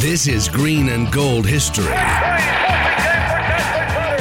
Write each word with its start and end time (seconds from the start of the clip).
This 0.00 0.26
is 0.26 0.46
Green 0.46 0.90
and 0.90 1.10
Gold 1.10 1.46
history. 1.46 1.86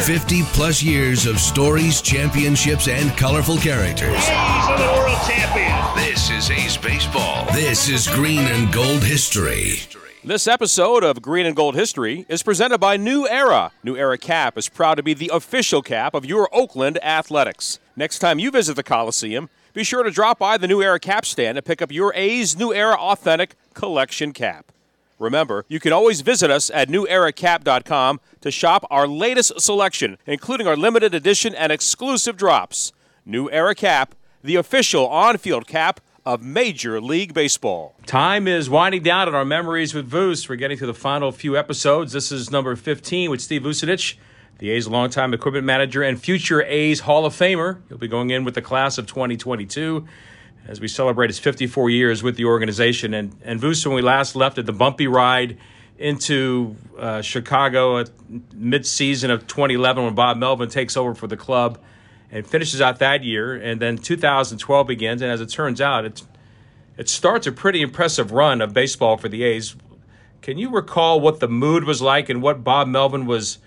50 0.04 0.44
plus 0.54 0.82
years 0.82 1.26
of 1.26 1.38
stories, 1.38 2.02
championships, 2.02 2.88
and 2.88 3.12
colorful 3.18 3.58
characters. 3.58 4.16
A's 4.16 4.70
are 4.70 4.78
the 4.78 4.86
world 4.98 5.18
champions. 5.28 5.96
This 5.96 6.30
is 6.30 6.50
A's 6.50 6.78
Baseball. 6.78 7.46
This 7.52 7.90
is 7.90 8.08
Green 8.08 8.40
and 8.40 8.72
Gold 8.72 9.04
history. 9.04 9.82
This 10.24 10.48
episode 10.48 11.04
of 11.04 11.22
Green 11.22 11.46
and 11.46 11.58
Gold 11.58 11.76
History 11.76 12.26
is 12.30 12.42
presented 12.42 12.78
by 12.78 12.96
New 12.96 13.28
Era. 13.28 13.74
New 13.84 13.98
Era 13.98 14.18
Cap 14.18 14.58
is 14.58 14.70
proud 14.70 14.96
to 14.96 15.04
be 15.04 15.14
the 15.14 15.30
official 15.34 15.82
cap 15.82 16.14
of 16.14 16.26
your 16.26 16.48
Oakland 16.56 17.04
Athletics. 17.04 17.80
Next 17.98 18.20
time 18.20 18.40
you 18.40 18.50
visit 18.50 18.78
the 18.78 18.84
Coliseum, 18.84 19.50
be 19.74 19.84
sure 19.84 20.04
to 20.04 20.10
drop 20.10 20.40
by 20.40 20.58
the 20.58 20.70
New 20.70 20.82
Era 20.82 21.02
Cap 21.02 21.26
stand 21.26 21.58
and 21.58 21.66
pick 21.66 21.82
up 21.82 21.92
your 21.92 22.14
A's 22.16 22.58
New 22.58 22.74
Era 22.74 22.96
Authentic 22.96 23.56
Collection 23.74 24.32
Cap. 24.32 24.72
Remember, 25.18 25.66
you 25.68 25.80
can 25.80 25.94
always 25.94 26.22
visit 26.22 26.52
us 26.52 26.70
at 26.72 26.90
neweracap.com 26.90 28.20
to 28.42 28.52
shop 28.52 28.86
our 28.90 29.08
latest 29.08 29.60
selection, 29.60 30.18
including 30.26 30.68
our 30.68 30.76
limited 30.76 31.14
edition 31.16 31.56
and 31.56 31.72
exclusive 31.72 32.36
drops. 32.36 32.92
New 33.26 33.50
Era 33.50 33.74
Cap, 33.74 34.14
the 34.44 34.56
official 34.56 35.08
on 35.08 35.38
field 35.38 35.68
cap 35.68 36.02
of 36.26 36.42
Major 36.42 37.00
League 37.00 37.34
Baseball. 37.34 37.96
Time 38.06 38.48
is 38.48 38.70
winding 38.70 39.04
down 39.04 39.28
in 39.28 39.36
our 39.36 39.46
memories 39.46 39.94
with 39.94 40.10
Voos. 40.10 40.50
We're 40.50 40.56
getting 40.56 40.78
to 40.80 40.86
the 40.86 40.94
final 40.94 41.32
few 41.32 41.56
episodes. 41.56 42.14
This 42.14 42.32
is 42.32 42.52
number 42.52 42.76
15 42.76 43.30
with 43.30 43.42
Steve 43.42 43.62
Vucinich, 43.62 44.16
the 44.60 44.72
A's 44.72 44.88
longtime 44.88 45.34
equipment 45.34 45.66
manager 45.66 46.02
and 46.02 46.20
future 46.20 46.64
A's 46.64 47.02
Hall 47.02 47.26
of 47.26 47.34
Famer. 47.34 47.82
He'll 47.90 47.98
be 47.98 48.08
going 48.08 48.32
in 48.32 48.44
with 48.44 48.56
the 48.56 48.62
class 48.62 48.98
of 48.98 49.06
2022 49.06 50.06
as 50.68 50.80
we 50.80 50.88
celebrate 50.88 51.30
his 51.30 51.40
54 51.40 51.90
years 51.90 52.24
with 52.24 52.36
the 52.36 52.46
organization. 52.46 53.14
And, 53.14 53.36
and 53.44 53.60
Voos, 53.60 53.86
when 53.86 53.96
we 53.96 54.02
last 54.02 54.36
left 54.36 54.58
at 54.58 54.66
the 54.66 54.74
bumpy 54.74 55.08
ride 55.08 55.58
into 55.98 56.76
uh, 56.98 57.22
Chicago 57.22 58.00
at 58.00 58.10
mid-season 58.54 59.32
of 59.32 59.48
2011 59.48 60.04
when 60.04 60.16
Bob 60.16 60.38
Melvin 60.38 60.70
takes 60.70 60.98
over 60.98 61.14
for 61.14 61.28
the 61.28 61.38
club 61.38 61.78
and 62.32 62.46
finishes 62.46 62.82
out 62.82 63.00
that 63.00 63.24
year. 63.24 63.54
And 63.54 63.82
then 63.82 63.98
2012 63.98 64.88
begins. 64.88 65.22
And 65.22 65.32
as 65.32 65.40
it 65.40 65.50
turns 65.50 65.80
out, 65.80 66.06
it, 66.06 66.24
it 66.98 67.08
starts 67.10 67.48
a 67.48 67.52
pretty 67.52 67.82
impressive 67.82 68.32
run 68.32 68.62
of 68.62 68.74
baseball 68.74 69.18
for 69.18 69.30
the 69.30 69.44
A's. 69.44 69.76
Can 70.42 70.58
you 70.58 70.70
recall 70.70 71.22
what 71.22 71.40
the 71.40 71.48
mood 71.48 71.86
was 71.86 72.02
like 72.02 72.30
and 72.30 72.42
what 72.42 72.64
Bob 72.64 72.88
Melvin 72.88 73.26
was– 73.26 73.60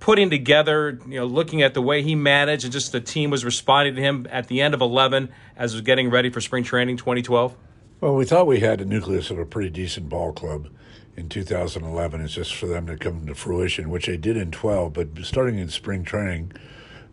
putting 0.00 0.30
together, 0.30 0.98
you 1.06 1.20
know, 1.20 1.26
looking 1.26 1.62
at 1.62 1.74
the 1.74 1.82
way 1.82 2.02
he 2.02 2.14
managed 2.14 2.64
and 2.64 2.72
just 2.72 2.90
the 2.90 3.00
team 3.00 3.30
was 3.30 3.44
responding 3.44 3.94
to 3.94 4.00
him 4.00 4.26
at 4.30 4.48
the 4.48 4.62
end 4.62 4.74
of 4.74 4.80
11 4.80 5.28
as 5.56 5.74
was 5.74 5.82
getting 5.82 6.10
ready 6.10 6.30
for 6.30 6.40
spring 6.40 6.64
training 6.64 6.96
2012? 6.96 7.54
Well, 8.00 8.14
we 8.14 8.24
thought 8.24 8.46
we 8.46 8.60
had 8.60 8.80
a 8.80 8.86
nucleus 8.86 9.30
of 9.30 9.38
a 9.38 9.44
pretty 9.44 9.68
decent 9.68 10.08
ball 10.08 10.32
club 10.32 10.68
in 11.16 11.28
2011. 11.28 12.22
It's 12.22 12.32
just 12.32 12.54
for 12.54 12.66
them 12.66 12.86
to 12.86 12.96
come 12.96 13.26
to 13.26 13.34
fruition, 13.34 13.90
which 13.90 14.06
they 14.06 14.16
did 14.16 14.38
in 14.38 14.50
12. 14.50 14.94
But 14.94 15.08
starting 15.22 15.58
in 15.58 15.68
spring 15.68 16.02
training, 16.02 16.52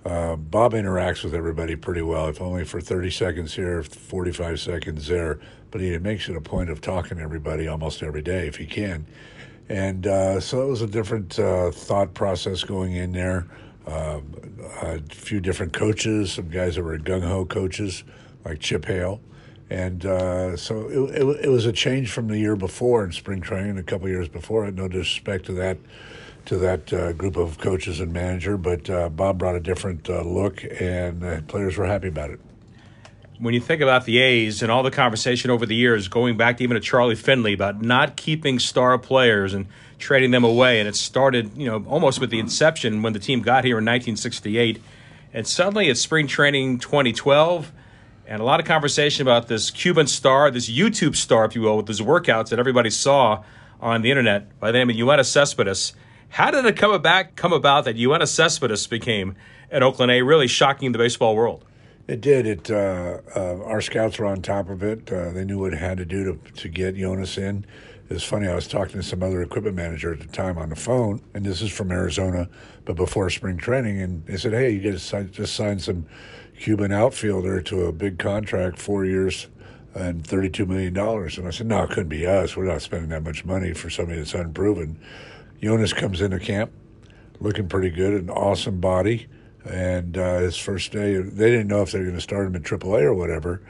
uh, 0.06 0.38
Bob 0.38 0.72
interacts 0.72 1.26
with 1.26 1.36
everybody 1.36 1.76
pretty 1.76 2.02
well, 2.02 2.30
if 2.30 2.42
only 2.42 2.64
for 2.64 2.80
30 2.80 3.12
seconds 3.12 3.56
here, 3.56 3.84
45 3.84 4.62
seconds 4.62 5.08
there. 5.08 5.40
But 5.72 5.82
he 5.82 5.98
makes 5.98 6.30
it 6.30 6.38
a 6.38 6.42
point 6.42 6.70
of 6.70 6.80
talking 6.80 7.18
to 7.18 7.24
everybody 7.24 7.68
almost 7.68 8.02
every 8.02 8.22
day 8.22 8.48
if 8.48 8.56
he 8.56 8.66
can. 8.66 9.06
And 9.70 10.08
uh, 10.08 10.40
so 10.40 10.62
it 10.62 10.70
was 10.70 10.82
a 10.82 10.88
different 10.88 11.38
uh, 11.38 11.72
thought 11.72 12.14
process 12.14 12.64
going 12.64 12.94
in 12.94 13.12
there. 13.12 13.48
Uh, 13.86 14.20
a 14.82 15.00
few 15.10 15.40
different 15.40 15.74
coaches, 15.74 16.34
some 16.34 16.50
guys 16.50 16.76
that 16.76 16.84
were 16.84 16.98
gung 16.98 17.24
ho 17.24 17.46
coaches 17.46 18.04
like 18.44 18.60
Chip 18.60 18.86
Hale. 18.86 19.22
And 19.70 20.06
uh, 20.06 20.56
so 20.56 20.88
it, 20.88 21.22
it, 21.22 21.46
it, 21.46 21.50
was 21.50 21.66
a 21.66 21.74
change 21.74 22.12
from 22.12 22.28
the 22.28 22.38
year 22.38 22.56
before 22.56 23.04
in 23.04 23.12
spring 23.12 23.42
training, 23.42 23.78
a 23.78 23.84
couple 23.84 24.08
years 24.08 24.30
before. 24.30 24.66
I 24.66 24.70
no 24.70 24.88
disrespect 24.88 25.46
to 25.48 25.54
that 25.54 25.78
to 26.46 26.58
that 26.58 26.94
uh, 26.94 27.12
group 27.12 27.36
of 27.36 27.58
coaches 27.58 28.00
and 28.00 28.14
manager, 28.14 28.56
but 28.56 28.90
uh, 28.90 29.10
Bob 29.10 29.38
brought 29.38 29.56
a 29.56 29.60
different 29.60 30.08
look, 30.08 30.64
and 30.80 31.46
players 31.50 31.76
were 31.76 31.86
happy 31.86 32.08
about 32.08 32.30
it 32.30 32.40
when 33.40 33.54
you 33.54 33.60
think 33.60 33.82
about 33.82 34.06
the 34.06 34.18
A's 34.18 34.64
and 34.64 34.72
all 34.72 34.82
the 34.82 34.92
conversation 34.92 35.52
over 35.52 35.66
the 35.66 35.76
years, 35.76 36.08
going 36.08 36.38
back 36.38 36.58
to 36.58 36.64
even 36.64 36.76
to 36.76 36.82
Charlie 36.82 37.16
Finley 37.16 37.54
about 37.54 37.82
not 37.82 38.16
keeping 38.16 38.58
star 38.58 38.98
players 38.98 39.54
and 39.54 39.68
trading 40.00 40.32
them 40.32 40.44
away, 40.44 40.80
and 40.80 40.88
it 40.88 40.96
started, 40.96 41.56
you 41.56 41.68
know, 41.68 41.84
almost 41.88 42.20
with 42.20 42.30
the 42.30 42.40
inception 42.40 43.02
when 43.02 43.14
the 43.14 43.20
team 43.20 43.42
got 43.42 43.64
here 43.64 43.78
in 43.78 43.86
1968, 43.86 44.82
and 45.34 45.46
suddenly 45.46 45.90
it's 45.90 46.02
spring 46.02 46.26
training 46.26 46.80
2012, 46.80 47.72
and 48.26 48.42
a 48.42 48.44
lot 48.44 48.60
of 48.60 48.66
conversation 48.66 49.22
about 49.22 49.48
this 49.48 49.70
Cuban 49.70 50.08
star, 50.08 50.50
this 50.50 50.70
YouTube 50.70 51.16
star, 51.16 51.46
if 51.46 51.56
you 51.56 51.62
will, 51.62 51.78
with 51.78 51.88
his 51.88 52.02
workouts 52.02 52.50
that 52.50 52.60
everybody 52.60 52.90
saw 52.90 53.44
on 53.80 54.02
the 54.02 54.10
internet 54.10 54.60
by 54.60 54.72
the 54.72 54.78
name 54.80 54.90
of 54.90 54.96
Yoenis 54.96 55.26
Cespedes. 55.26 55.94
How 56.30 56.52
did 56.52 56.66
it 56.66 56.76
come 56.76 56.92
about, 56.92 57.36
come 57.36 57.54
about 57.54 57.86
that 57.86 57.96
Yoenis 57.96 58.30
Cespedes 58.30 58.88
became 58.88 59.36
an 59.70 59.84
Oakland 59.84 60.12
A, 60.12 60.24
really 60.24 60.48
shocking 60.48 60.92
the 60.92 60.98
baseball 60.98 61.36
world? 61.36 61.64
It 62.08 62.22
did. 62.22 62.48
It. 62.48 62.72
Uh, 62.72 63.20
uh, 63.36 63.64
our 63.66 63.82
scouts 63.82 64.18
were 64.18 64.26
on 64.26 64.42
top 64.42 64.70
of 64.70 64.82
it. 64.82 65.12
Uh, 65.12 65.32
they 65.32 65.44
knew 65.44 65.60
what 65.60 65.74
it 65.74 65.80
had 65.80 65.98
to 65.98 66.06
do 66.06 66.24
to 66.24 66.52
to 66.54 66.70
get 66.70 66.96
Yoenis 66.96 67.38
in. 67.38 67.66
It 68.10 68.14
was 68.14 68.24
funny. 68.24 68.48
I 68.48 68.56
was 68.56 68.68
talking 68.68 68.94
to 68.94 69.04
some 69.04 69.22
other 69.22 69.42
equipment 69.42 69.76
manager 69.76 70.14
at 70.14 70.22
the 70.22 70.28
time 70.28 70.58
on 70.58 70.70
the 70.70 70.78
phone, 70.78 71.22
and 71.34 71.46
this 71.46 71.62
is 71.62 71.70
from 71.70 71.92
Arizona, 71.92 72.48
but 72.86 72.96
before 72.96 73.30
spring 73.30 73.58
training, 73.58 74.02
and 74.02 74.26
they 74.26 74.38
said, 74.38 74.54
"Hey, 74.54 74.72
you 74.72 74.80
get 74.80 74.98
to 74.98 75.24
just 75.26 75.54
sign 75.54 75.80
some 75.80 76.06
Cuban 76.58 76.94
outfielder 76.94 77.62
to 77.64 77.86
a 77.86 77.92
big 77.92 78.18
contract, 78.18 78.80
four 78.80 79.04
years." 79.04 79.48
And 79.94 80.26
thirty-two 80.26 80.68
million 80.68 80.94
dollars, 80.94 81.38
and 81.38 81.48
I 81.48 81.52
said, 81.52 81.68
"No, 81.68 81.84
it 81.84 81.90
couldn't 81.90 82.08
be 82.08 82.26
us. 82.26 82.56
We're 82.56 82.66
not 82.66 82.84
spending 82.84 83.10
that 83.10 83.24
much 83.24 83.44
money 83.44 83.74
for 83.74 83.90
somebody 83.90 84.20
that's 84.20 84.34
unproven." 84.34 84.98
Yoenis 85.62 85.94
comes 85.94 86.22
into 86.22 86.40
camp, 86.40 86.72
looking 87.42 87.68
pretty 87.68 87.90
good, 87.90 88.14
an 88.14 88.30
awesome 88.30 88.80
body, 88.80 89.28
and 89.70 90.18
uh, 90.18 90.40
his 90.40 90.58
first 90.58 90.92
day, 90.92 91.18
they 91.18 91.50
didn't 91.50 91.68
know 91.68 91.82
if 91.82 91.92
they 91.92 92.00
were 92.00 92.06
going 92.06 92.16
to 92.16 92.22
start 92.22 92.48
him 92.48 92.56
in 92.56 92.64
AAA 92.64 93.02
or 93.02 93.14
whatever. 93.14 93.62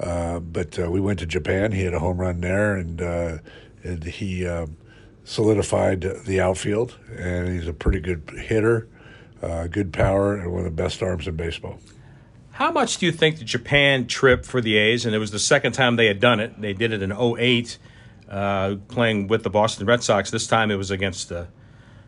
Uh, 0.00 0.40
but 0.40 0.78
uh, 0.78 0.90
we 0.90 1.00
went 1.00 1.18
to 1.20 1.26
Japan. 1.26 1.72
He 1.72 1.84
had 1.84 1.94
a 1.94 1.98
home 1.98 2.18
run 2.18 2.40
there, 2.40 2.76
and, 2.76 3.00
uh, 3.00 3.38
and 3.84 4.02
he 4.04 4.46
um, 4.46 4.76
solidified 5.24 6.00
the 6.24 6.40
outfield. 6.40 6.98
And 7.16 7.48
he's 7.48 7.68
a 7.68 7.72
pretty 7.72 8.00
good 8.00 8.28
hitter, 8.36 8.88
uh, 9.42 9.68
good 9.68 9.92
power, 9.92 10.34
and 10.34 10.50
one 10.50 10.60
of 10.60 10.64
the 10.64 10.82
best 10.82 11.02
arms 11.02 11.28
in 11.28 11.36
baseball. 11.36 11.78
How 12.52 12.70
much 12.70 12.98
do 12.98 13.06
you 13.06 13.12
think 13.12 13.38
the 13.38 13.44
Japan 13.44 14.06
trip 14.06 14.44
for 14.44 14.60
the 14.60 14.76
A's, 14.76 15.06
and 15.06 15.14
it 15.14 15.18
was 15.18 15.30
the 15.30 15.38
second 15.38 15.72
time 15.72 15.96
they 15.96 16.06
had 16.06 16.20
done 16.20 16.40
it, 16.40 16.60
they 16.60 16.72
did 16.72 16.92
it 16.92 17.02
in 17.02 17.12
08, 17.12 17.78
uh, 18.28 18.76
playing 18.88 19.28
with 19.28 19.42
the 19.42 19.50
Boston 19.50 19.86
Red 19.86 20.02
Sox. 20.02 20.30
This 20.30 20.46
time 20.46 20.70
it 20.70 20.76
was 20.76 20.90
against 20.90 21.32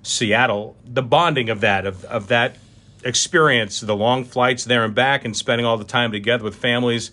Seattle. 0.03 0.77
The 0.85 1.03
bonding 1.03 1.49
of 1.49 1.61
that, 1.61 1.87
of, 1.87 2.05
of 2.05 2.29
that 2.29 2.57
experience 3.05 3.81
the 3.81 3.95
long 3.95 4.25
flights 4.25 4.65
there 4.65 4.85
and 4.85 4.95
back 4.95 5.25
and 5.25 5.37
spending 5.37 5.67
all 5.67 5.77
the 5.77 5.85
time 5.85 6.11
together 6.13 6.43
with 6.45 6.57
families, 6.57 7.11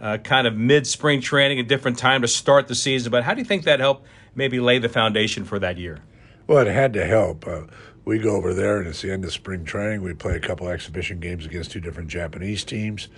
uh, 0.00 0.18
kind 0.18 0.46
of 0.46 0.56
mid 0.56 0.86
spring 0.86 1.20
training, 1.20 1.58
a 1.58 1.62
different 1.62 1.98
time 1.98 2.22
to 2.22 2.28
start 2.28 2.66
the 2.68 2.74
season. 2.74 3.10
But 3.10 3.24
how 3.24 3.34
do 3.34 3.40
you 3.40 3.44
think 3.44 3.64
that 3.64 3.80
helped 3.80 4.06
maybe 4.34 4.58
lay 4.60 4.78
the 4.78 4.88
foundation 4.88 5.44
for 5.44 5.58
that 5.58 5.78
year? 5.78 6.00
Well, 6.46 6.66
it 6.66 6.72
had 6.72 6.92
to 6.94 7.04
help. 7.06 7.46
Uh, 7.46 7.62
we 8.04 8.18
go 8.18 8.36
over 8.36 8.52
there 8.52 8.78
and 8.78 8.86
it's 8.86 9.02
the 9.02 9.10
end 9.12 9.24
of 9.24 9.32
spring 9.32 9.64
training. 9.64 10.02
We 10.02 10.12
play 10.14 10.34
a 10.36 10.40
couple 10.40 10.68
exhibition 10.68 11.20
games 11.20 11.46
against 11.46 11.70
two 11.70 11.80
different 11.80 12.08
Japanese 12.10 12.64
teams. 12.64 13.08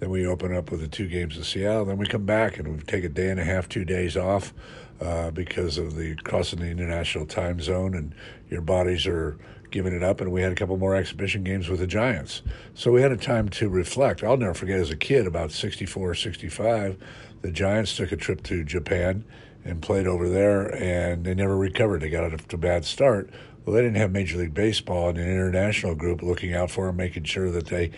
Then 0.00 0.10
we 0.10 0.26
open 0.26 0.54
up 0.54 0.70
with 0.70 0.80
the 0.80 0.88
two 0.88 1.08
games 1.08 1.36
in 1.36 1.44
Seattle. 1.44 1.84
Then 1.86 1.96
we 1.96 2.06
come 2.06 2.26
back 2.26 2.58
and 2.58 2.76
we 2.76 2.82
take 2.82 3.04
a 3.04 3.08
day 3.08 3.30
and 3.30 3.40
a 3.40 3.44
half, 3.44 3.68
two 3.68 3.84
days 3.84 4.16
off. 4.16 4.52
uh, 5.00 5.30
because 5.30 5.78
of 5.78 5.96
the 5.96 6.14
crossing 6.16 6.60
the 6.60 6.66
international 6.66 7.26
time 7.26 7.60
zone, 7.60 7.94
and 7.94 8.14
your 8.50 8.60
bodies 8.60 9.06
are 9.06 9.36
giving 9.74 9.92
it 9.92 10.04
up. 10.04 10.20
And 10.20 10.32
we 10.32 10.40
had 10.40 10.52
a 10.52 10.54
couple 10.54 10.76
more 10.78 10.94
exhibition 10.94 11.42
games 11.42 11.68
with 11.68 11.80
the 11.80 11.86
Giants, 11.86 12.42
so 12.74 12.92
we 12.92 13.02
had 13.02 13.12
a 13.12 13.16
time 13.16 13.48
to 13.50 13.68
reflect. 13.68 14.22
I'll 14.22 14.36
never 14.36 14.54
forget 14.54 14.78
as 14.78 14.90
a 14.90 14.96
kid, 14.96 15.26
about 15.26 15.50
64, 15.50 16.14
65, 16.14 16.96
the 17.42 17.50
Giants 17.50 17.96
took 17.96 18.12
a 18.12 18.16
trip 18.16 18.42
to 18.44 18.64
Japan 18.64 19.24
and 19.64 19.82
played 19.82 20.06
over 20.06 20.28
there, 20.28 20.72
and 20.74 21.24
they 21.24 21.34
never 21.34 21.56
recovered. 21.56 22.00
They 22.00 22.08
got 22.08 22.32
off 22.32 22.46
to 22.48 22.56
a 22.56 22.58
bad 22.58 22.84
start. 22.84 23.30
Well, 23.64 23.74
they 23.74 23.82
didn't 23.82 23.96
have 23.96 24.12
Major 24.12 24.38
League 24.38 24.54
Baseball 24.54 25.08
and 25.08 25.18
an 25.18 25.28
international 25.28 25.94
group 25.94 26.22
looking 26.22 26.54
out 26.54 26.70
for 26.70 26.86
them, 26.86 26.96
making 26.96 27.24
sure 27.24 27.50
that 27.50 27.66
they 27.66 27.90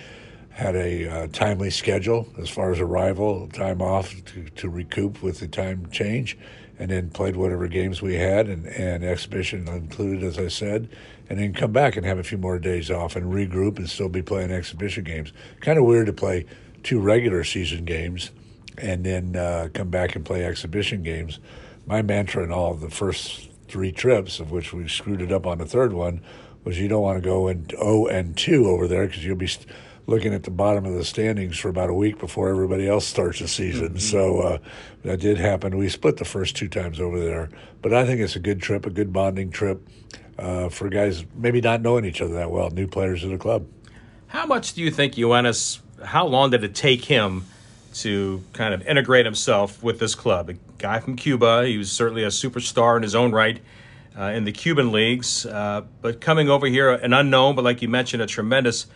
had 0.51 0.75
a 0.75 1.09
uh, 1.09 1.27
timely 1.33 1.69
schedule 1.69 2.27
as 2.39 2.49
far 2.49 2.73
as 2.73 2.81
arrival, 2.81 3.47
time 3.49 3.83
off 3.83 4.15
to, 4.25 4.49
to 4.51 4.71
recoup 4.71 5.23
with 5.23 5.41
the 5.41 5.49
time 5.49 5.91
change, 5.91 6.39
and 6.79 6.91
then 6.91 7.11
played 7.11 7.37
whatever 7.37 7.69
games 7.69 8.03
we 8.03 8.15
had, 8.15 8.49
and, 8.49 8.67
and 8.67 9.05
exhibition 9.05 9.67
included, 9.69 10.23
as 10.23 10.39
I 10.39 10.49
said, 10.49 10.89
and 11.29 11.39
then 11.39 11.53
come 11.53 11.73
back 11.73 11.97
and 11.97 12.05
have 12.05 12.19
a 12.19 12.25
few 12.25 12.39
more 12.39 12.59
days 12.59 12.91
off 12.91 13.17
and 13.17 13.33
regroup 13.33 13.79
and 13.79 13.89
still 13.89 14.09
be 14.09 14.23
playing 14.23 14.51
exhibition 14.51 15.05
games. 15.05 15.33
Kind 15.61 15.79
of 15.79 15.85
weird 15.85 16.07
to 16.07 16.13
play 16.13 16.47
two 16.83 17.01
regular 17.01 17.45
season 17.45 17.85
games 17.85 18.31
and 18.79 19.05
then 19.05 19.37
uh, 19.37 19.69
come 19.73 19.89
back 19.89 20.17
and 20.17 20.25
play 20.25 20.45
exhibition 20.45 21.03
games. 21.03 21.39
My 21.87 22.03
mantra 22.03 22.45
in 22.45 22.53
all 22.53 22.73
of 22.73 22.81
the 22.81 22.91
first 22.91 23.49
three 23.69 23.93
trips, 23.93 24.39
of 24.39 24.51
which 24.51 24.73
we 24.73 24.87
screwed 24.89 25.23
it 25.23 25.33
up 25.33 25.47
on 25.47 25.59
the 25.59 25.67
third 25.67 25.93
one, 25.93 26.21
was 26.65 26.79
you 26.79 26.89
don't 26.89 27.03
want 27.03 27.23
to 27.23 27.27
go 27.27 27.49
in 27.49 27.69
0 27.71 28.07
and 28.07 28.37
2 28.37 28.67
over 28.67 28.87
there 28.87 29.07
because 29.07 29.25
you'll 29.25 29.37
be. 29.37 29.47
St- 29.47 29.67
looking 30.07 30.33
at 30.33 30.45
the 30.45 30.51
bottom 30.51 30.85
of 30.85 30.95
the 30.95 31.05
standings 31.05 31.59
for 31.59 31.69
about 31.69 31.91
a 31.91 31.95
week 31.95 32.19
before 32.19 32.49
everybody 32.49 32.89
else 32.89 33.07
starts 33.07 33.41
the 33.41 33.49
season. 33.49 33.89
Mm-hmm. 33.89 33.99
So 33.99 34.41
uh, 34.41 34.59
that 35.03 35.21
did 35.21 35.39
happen. 35.39 35.77
We 35.77 35.89
split 35.89 36.17
the 36.19 36.25
first 36.25 36.57
two 36.57 36.69
times 36.69 37.01
over 37.01 37.19
there, 37.19 37.49
but 37.83 37.93
I 37.93 38.07
think 38.07 38.21
it's 38.21 38.37
a 38.37 38.41
good 38.41 38.63
trip, 38.63 38.87
a 38.87 38.91
good 38.91 39.13
bonding 39.13 39.51
trip 39.51 39.87
uh, 40.39 40.69
for 40.69 40.89
guys 40.89 41.25
maybe 41.35 41.61
not 41.61 41.81
knowing 41.81 42.05
each 42.05 42.21
other 42.21 42.35
that 42.35 42.51
well, 42.51 42.71
new 42.71 42.87
players 42.87 43.25
in 43.25 43.33
the 43.33 43.39
club. 43.39 43.67
How 44.29 44.47
much 44.47 44.75
do 44.75 44.83
you 44.83 44.91
think 44.91 45.15
Yoenis? 45.15 45.81
How 46.05 46.27
long 46.27 46.51
did 46.51 46.63
it 46.63 46.75
take 46.75 47.05
him 47.05 47.47
to 47.95 48.45
kind 48.53 48.75
of 48.75 48.87
integrate 48.87 49.25
himself 49.25 49.83
with 49.83 49.99
this 49.99 50.15
club? 50.15 50.51
A 50.51 50.55
guy 50.79 51.01
from 51.01 51.17
Cuba, 51.17 51.67
he 51.67 51.79
was 51.79 51.91
certainly 51.91 52.23
a 52.23 52.29
superstar 52.29 52.97
in 52.97 53.03
his 53.03 53.15
own 53.15 53.33
right. 53.33 53.61
Uh, 54.19 54.31
in 54.31 54.45
the 54.45 54.53
Cuban 54.53 54.93
leagues, 54.93 55.45
uh, 55.45 55.83
but 56.01 56.23
coming 56.23 56.49
over 56.49 56.67
here, 56.67 56.91
an 56.91 57.13
unknown, 57.13 57.55
but 57.55 57.63
like 57.63 57.83
you 57.83 57.89
mentioned, 57.89 58.23
a 58.23 58.27
tremendous 58.27 58.87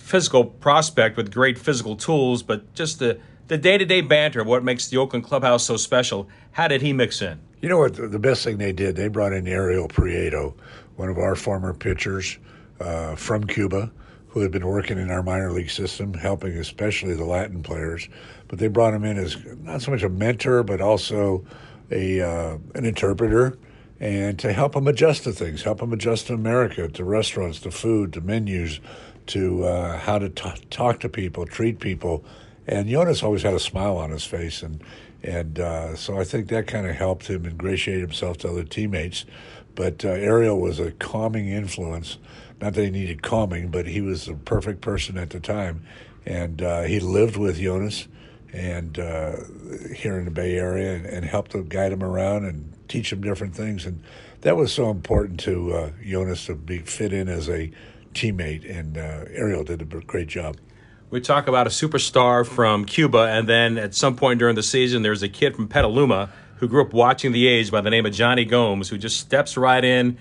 physical 0.00 0.44
prospect 0.44 1.16
with 1.16 1.32
great 1.32 1.58
physical 1.58 1.94
tools, 1.94 2.42
but 2.42 2.74
just 2.74 2.98
the 2.98 3.20
the 3.48 3.58
day 3.58 3.76
to 3.76 3.84
day 3.84 4.00
banter 4.00 4.40
of 4.40 4.46
what 4.46 4.62
makes 4.62 4.88
the 4.88 4.96
Oakland 4.96 5.24
clubhouse 5.24 5.64
so 5.64 5.76
special. 5.76 6.28
How 6.52 6.68
did 6.68 6.82
he 6.82 6.92
mix 6.92 7.20
in? 7.20 7.40
You 7.60 7.68
know 7.68 7.78
what? 7.78 7.94
The 7.94 8.18
best 8.18 8.44
thing 8.44 8.58
they 8.58 8.72
did, 8.72 8.96
they 8.96 9.08
brought 9.08 9.32
in 9.32 9.46
Ariel 9.46 9.88
Prieto, 9.88 10.54
one 10.96 11.08
of 11.08 11.18
our 11.18 11.34
former 11.34 11.74
pitchers 11.74 12.38
uh, 12.80 13.16
from 13.16 13.44
Cuba, 13.44 13.90
who 14.28 14.40
had 14.40 14.52
been 14.52 14.66
working 14.66 14.98
in 14.98 15.10
our 15.10 15.22
minor 15.22 15.50
league 15.50 15.70
system, 15.70 16.14
helping 16.14 16.56
especially 16.56 17.14
the 17.14 17.24
Latin 17.24 17.62
players. 17.62 18.08
But 18.46 18.60
they 18.60 18.68
brought 18.68 18.94
him 18.94 19.04
in 19.04 19.18
as 19.18 19.36
not 19.62 19.82
so 19.82 19.90
much 19.90 20.04
a 20.04 20.08
mentor, 20.08 20.62
but 20.62 20.80
also 20.80 21.44
a 21.90 22.20
uh, 22.20 22.58
an 22.74 22.84
interpreter 22.84 23.58
and 24.00 24.38
to 24.38 24.52
help 24.52 24.72
them 24.72 24.88
adjust 24.88 25.24
to 25.24 25.32
things, 25.32 25.62
help 25.62 25.80
them 25.80 25.92
adjust 25.92 26.28
to 26.28 26.34
America, 26.34 26.88
to 26.88 27.04
restaurants, 27.04 27.60
to 27.60 27.70
food, 27.70 28.14
to 28.14 28.22
menus, 28.22 28.80
to 29.28 29.64
uh, 29.64 29.98
how 29.98 30.18
to 30.18 30.28
t- 30.28 30.50
talk 30.70 31.00
to 31.00 31.08
people, 31.08 31.46
treat 31.46 31.80
people. 31.80 32.24
And 32.66 32.88
Yoenis 32.88 33.22
always 33.22 33.42
had 33.42 33.54
a 33.54 33.60
smile 33.60 33.96
on 33.96 34.10
his 34.10 34.24
face, 34.24 34.62
and 34.62 34.82
and 35.22 35.58
uh, 35.58 35.96
so 35.96 36.18
I 36.18 36.24
think 36.24 36.48
that 36.48 36.66
kind 36.66 36.86
of 36.86 36.96
helped 36.96 37.26
him 37.26 37.44
ingratiate 37.44 38.00
himself 38.00 38.38
to 38.38 38.48
other 38.48 38.64
teammates. 38.64 39.24
But 39.74 40.04
uh, 40.04 40.08
Ariel 40.08 40.60
was 40.60 40.78
a 40.80 40.92
calming 40.92 41.48
influence. 41.48 42.18
Not 42.60 42.74
that 42.74 42.84
he 42.84 42.90
needed 42.90 43.22
calming, 43.22 43.68
but 43.70 43.86
he 43.86 44.00
was 44.00 44.26
the 44.26 44.34
perfect 44.34 44.80
person 44.80 45.16
at 45.16 45.30
the 45.30 45.40
time, 45.40 45.82
and 46.26 46.60
uh, 46.62 46.82
he 46.82 47.00
lived 47.00 47.36
with 47.36 47.58
Yoenis 47.58 48.06
and 48.52 48.98
uh, 48.98 49.36
here 49.94 50.18
in 50.18 50.24
the 50.24 50.30
Bay 50.30 50.56
Area 50.56 50.94
and, 50.94 51.06
and 51.06 51.24
helped 51.24 51.52
to 51.52 51.62
guide 51.62 51.92
him 51.92 52.02
around 52.02 52.44
and 52.44 52.72
teach 52.88 53.12
him 53.12 53.20
different 53.20 53.54
things. 53.54 53.86
And 53.86 54.02
that 54.40 54.56
was 54.56 54.72
so 54.72 54.90
important 54.90 55.40
to 55.40 55.72
uh, 55.72 55.90
Yoenis 56.04 56.46
to 56.46 56.54
be 56.54 56.78
fit 56.78 57.12
in 57.12 57.28
as 57.28 57.48
a 57.48 57.70
teammate, 58.14 58.68
and 58.68 58.96
uh, 58.96 59.24
Ariel 59.30 59.64
did 59.64 59.82
a 59.82 59.84
great 59.84 60.28
job. 60.28 60.56
We 61.10 61.20
talk 61.20 61.48
about 61.48 61.66
a 61.66 61.70
superstar 61.70 62.46
from 62.46 62.84
Cuba, 62.84 63.28
and 63.30 63.48
then 63.48 63.78
at 63.78 63.94
some 63.94 64.14
point 64.14 64.38
during 64.38 64.54
the 64.54 64.62
season, 64.62 65.02
there's 65.02 65.22
a 65.22 65.28
kid 65.28 65.56
from 65.56 65.66
Petaluma 65.66 66.30
who 66.56 66.68
grew 66.68 66.82
up 66.82 66.92
watching 66.92 67.32
the 67.32 67.48
A's 67.48 67.70
by 67.70 67.80
the 67.80 67.90
name 67.90 68.06
of 68.06 68.12
Jonny 68.12 68.44
Gomes, 68.44 68.90
who 68.90 68.98
just 68.98 69.18
steps 69.18 69.56
right 69.56 69.84
in, 69.84 70.18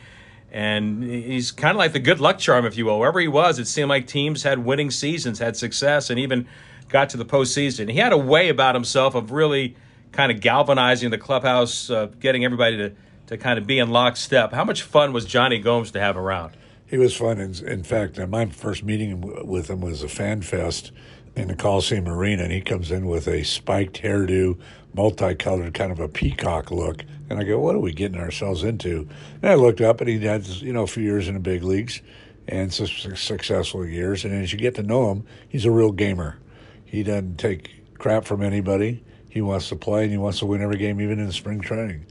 and 0.52 1.04
he's 1.04 1.52
kind 1.52 1.72
of 1.72 1.78
like 1.78 1.94
the 1.94 2.00
good 2.00 2.20
luck 2.20 2.40
charm, 2.40 2.66
if 2.66 2.76
you 2.76 2.86
will. 2.86 3.00
Wherever 3.00 3.20
he 3.20 3.28
was, 3.28 3.60
it 3.60 3.68
seemed 3.68 3.90
like 3.90 4.08
teams 4.08 4.42
had 4.42 4.60
winning 4.60 4.90
seasons, 4.90 5.38
had 5.38 5.56
success, 5.56 6.10
and 6.10 6.20
even 6.20 6.48
got 6.88 7.10
to 7.10 7.18
the 7.18 7.26
postseason. 7.26 7.92
He 7.92 8.00
had 8.00 8.14
a 8.14 8.18
way 8.18 8.50
about 8.50 8.74
himself 8.74 9.14
of 9.14 9.32
really 9.32 9.76
kind 10.12 10.32
of 10.32 10.42
galvanizing 10.42 11.12
the 11.12 11.20
clubhouse, 11.20 11.90
uh, 11.90 12.08
getting 12.20 12.44
everybody 12.46 12.78
to, 12.78 12.94
to 13.28 13.38
kind 13.38 13.60
of 13.60 13.68
be 13.68 13.78
in 13.78 13.92
lockstep. 13.92 14.54
How 14.54 14.64
much 14.64 14.82
fun 14.82 15.14
was 15.14 15.26
Jonny 15.26 15.60
Gomes 15.60 15.92
to 15.92 16.00
have 16.00 16.18
around? 16.18 16.58
He 16.90 16.98
was 16.98 17.16
fun. 17.16 17.40
In, 17.40 17.54
in 17.68 17.84
fact, 17.84 18.18
uh, 18.18 18.26
my 18.26 18.48
first 18.48 18.84
meeting 18.84 19.22
with 19.48 19.70
him 19.70 19.82
was 19.82 20.02
a 20.02 20.10
fan 20.10 20.42
fest 20.42 20.92
in 21.36 21.48
the 21.48 21.56
Coliseum 21.56 22.08
Arena, 22.08 22.44
and 22.44 22.52
he 22.52 22.62
comes 22.62 22.90
in 22.90 23.06
with 23.06 23.28
a 23.28 23.44
spiked 23.44 24.02
hairdo, 24.02 24.58
multicolored, 24.96 25.76
kind 25.76 25.92
of 25.92 26.00
a 26.00 26.08
peacock 26.08 26.72
look. 26.72 27.06
And 27.30 27.40
I 27.40 27.44
go, 27.44 27.60
"What 27.60 27.76
are 27.76 27.80
we 27.80 27.94
getting 27.94 28.20
ourselves 28.20 28.64
into?" 28.64 29.08
And 29.44 29.52
I 29.52 29.54
looked 29.54 29.82
up, 29.82 30.02
and 30.02 30.10
he 30.10 30.18
had 30.20 30.48
you 30.48 30.74
know 30.74 30.82
a 30.82 30.88
few 30.88 31.04
years 31.04 31.28
in 31.28 31.36
the 31.36 31.40
big 31.40 31.64
leagues 31.64 32.02
and 32.48 32.74
some 32.74 32.88
successful 32.88 33.86
years. 33.86 34.26
And 34.26 34.34
as 34.34 34.52
you 34.52 34.58
get 34.58 34.74
to 34.76 34.84
know 34.84 35.12
him, 35.12 35.26
he's 35.48 35.66
a 35.66 35.72
real 35.72 35.92
gamer. 35.92 36.40
He 36.86 37.04
doesn't 37.04 37.38
take 37.38 37.70
crap 38.00 38.26
from 38.26 38.42
anybody. 38.42 39.04
He 39.30 39.42
wants 39.42 39.70
to 39.70 39.76
play, 39.76 40.04
and 40.04 40.12
he 40.12 40.18
wants 40.18 40.40
to 40.40 40.48
win 40.48 40.64
every 40.64 40.78
game, 40.78 41.00
even 41.00 41.20
in 41.20 41.32
spring 41.32 41.62
training 41.62 42.08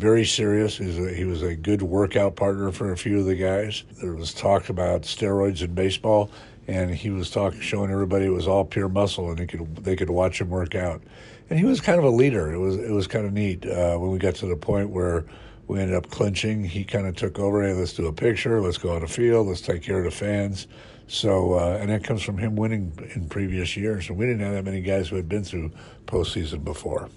very 0.00 0.24
serious. 0.24 0.78
He 0.78 0.86
was, 0.86 0.98
a, 0.98 1.14
he 1.14 1.24
was 1.24 1.42
a 1.42 1.54
good 1.54 1.82
workout 1.82 2.34
partner 2.34 2.72
for 2.72 2.92
a 2.92 2.96
few 2.96 3.20
of 3.20 3.26
the 3.26 3.34
guys. 3.34 3.84
There 4.00 4.14
was 4.14 4.32
talk 4.32 4.70
about 4.70 5.02
steroids 5.02 5.62
in 5.62 5.74
baseball, 5.74 6.30
and 6.66 6.90
he 6.90 7.10
was 7.10 7.30
talking, 7.30 7.60
showing 7.60 7.90
everybody 7.90 8.24
it 8.24 8.30
was 8.30 8.48
all 8.48 8.64
pure 8.64 8.88
muscle, 8.88 9.28
and 9.28 9.38
they 9.38 9.46
could 9.46 9.76
they 9.76 9.96
could 9.96 10.10
watch 10.10 10.40
him 10.40 10.48
work 10.48 10.74
out. 10.74 11.02
And 11.50 11.58
he 11.58 11.64
was 11.64 11.80
kind 11.80 11.98
of 11.98 12.04
a 12.04 12.10
leader. 12.10 12.52
It 12.52 12.58
was 12.58 12.76
it 12.76 12.90
was 12.90 13.06
kind 13.06 13.26
of 13.26 13.32
neat 13.32 13.66
uh, 13.66 13.96
when 13.98 14.10
we 14.10 14.18
got 14.18 14.36
to 14.36 14.46
the 14.46 14.56
point 14.56 14.90
where 14.90 15.26
we 15.68 15.80
ended 15.80 15.96
up 15.96 16.10
clinching. 16.10 16.64
He 16.64 16.82
kind 16.82 17.06
of 17.06 17.14
took 17.14 17.38
over. 17.38 17.62
Hey, 17.62 17.74
let's 17.74 17.92
do 17.92 18.06
a 18.06 18.12
picture. 18.12 18.60
Let's 18.60 18.78
go 18.78 18.94
on 18.94 19.02
the 19.02 19.08
field. 19.08 19.48
Let's 19.48 19.60
take 19.60 19.82
care 19.82 19.98
of 19.98 20.04
the 20.04 20.10
fans. 20.10 20.66
So, 21.08 21.54
uh, 21.54 21.78
and 21.80 21.90
that 21.90 22.04
comes 22.04 22.22
from 22.22 22.38
him 22.38 22.56
winning 22.56 22.92
in 23.14 23.28
previous 23.28 23.76
years. 23.76 24.08
And 24.08 24.16
we 24.16 24.26
didn't 24.26 24.40
have 24.40 24.52
that 24.54 24.64
many 24.64 24.80
guys 24.80 25.08
who 25.08 25.16
had 25.16 25.28
been 25.28 25.42
through 25.42 25.72
postseason 26.06 26.62
before. 26.62 27.08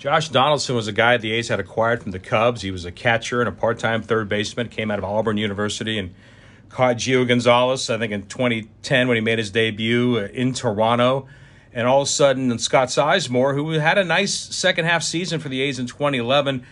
Josh 0.00 0.30
Donaldson 0.30 0.74
was 0.74 0.88
a 0.88 0.92
guy 0.92 1.18
the 1.18 1.30
A's 1.32 1.48
had 1.48 1.60
acquired 1.60 2.02
from 2.02 2.12
the 2.12 2.18
Cubs. 2.18 2.62
He 2.62 2.70
was 2.70 2.86
a 2.86 2.90
catcher 2.90 3.40
and 3.40 3.48
a 3.50 3.52
part-time 3.52 4.00
third 4.00 4.30
baseman. 4.30 4.70
Came 4.70 4.90
out 4.90 4.98
of 4.98 5.04
Auburn 5.04 5.36
University 5.36 5.98
and 5.98 6.14
caught 6.70 6.96
Gio 6.96 7.28
Gonzalez, 7.28 7.90
I 7.90 7.98
think, 7.98 8.10
in 8.10 8.22
2010 8.22 9.08
when 9.08 9.18
he 9.18 9.20
made 9.20 9.38
his 9.38 9.50
debut 9.50 10.16
uh, 10.16 10.28
in 10.32 10.54
Toronto. 10.54 11.28
And 11.74 11.86
all 11.86 12.00
of 12.00 12.08
a 12.08 12.10
sudden, 12.10 12.58
Scott 12.58 12.88
Sizemore, 12.88 13.52
who 13.52 13.72
had 13.72 13.98
a 13.98 14.04
nice 14.04 14.32
second 14.32 14.86
half 14.86 15.02
season 15.02 15.38
for 15.38 15.50
the 15.50 15.60
A's 15.60 15.78
in 15.78 15.84
2011, 15.84 16.64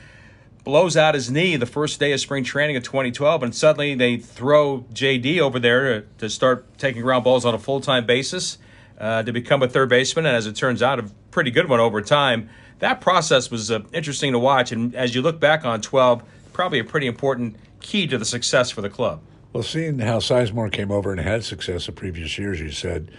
blows 0.65 0.97
out 0.97 1.15
his 1.15 1.31
knee 1.31 1.57
the 1.57 1.67
first 1.67 2.01
day 2.01 2.13
of 2.13 2.21
spring 2.21 2.45
training 2.45 2.77
in 2.77 2.83
2012, 2.83 3.43
and 3.43 3.55
suddenly 3.55 3.95
they 3.95 4.17
throw 4.17 4.87
JD 4.95 5.39
over 5.39 5.59
there 5.59 6.01
to, 6.01 6.07
to 6.17 6.31
start 6.31 6.79
taking 6.79 7.03
ground 7.03 7.25
balls 7.25 7.45
on 7.45 7.55
a 7.55 7.59
full 7.59 7.83
time 7.83 8.07
basis 8.07 8.57
uh, 8.99 9.23
to 9.23 9.33
become 9.33 9.63
a 9.63 9.69
third 9.69 9.91
baseman, 9.91 10.25
and 10.25 10.35
as 10.35 10.47
it 10.47 10.57
turns 10.57 10.83
out, 10.83 10.99
a 10.99 11.05
pretty 11.31 11.51
good 11.51 11.69
one 11.69 11.79
over 11.79 12.01
time 12.01 12.49
that 12.79 13.01
process 13.01 13.51
was 13.51 13.71
uh, 13.71 13.81
interesting 13.93 14.33
to 14.33 14.39
watch. 14.39 14.73
And 14.73 14.95
as 14.95 15.15
you 15.15 15.23
look 15.23 15.41
back 15.41 15.65
on 15.65 15.81
12, 15.81 16.23
probably 16.53 16.79
a 16.79 16.85
pretty 16.85 17.07
important 17.07 17.57
key 17.81 18.07
to 18.07 18.19
the 18.19 18.25
success 18.25 18.71
for 18.71 18.83
the 18.83 18.91
club. 18.91 19.21
Well, 19.53 19.63
seeing 19.63 19.99
how 19.99 20.19
Sizemore 20.19 20.71
came 20.71 20.91
over 20.91 21.11
and 21.11 21.21
had 21.21 21.45
success 21.45 21.87
the 21.87 21.93
previous 21.93 22.39
years, 22.39 22.61
you 22.61 22.71
said 22.71 23.11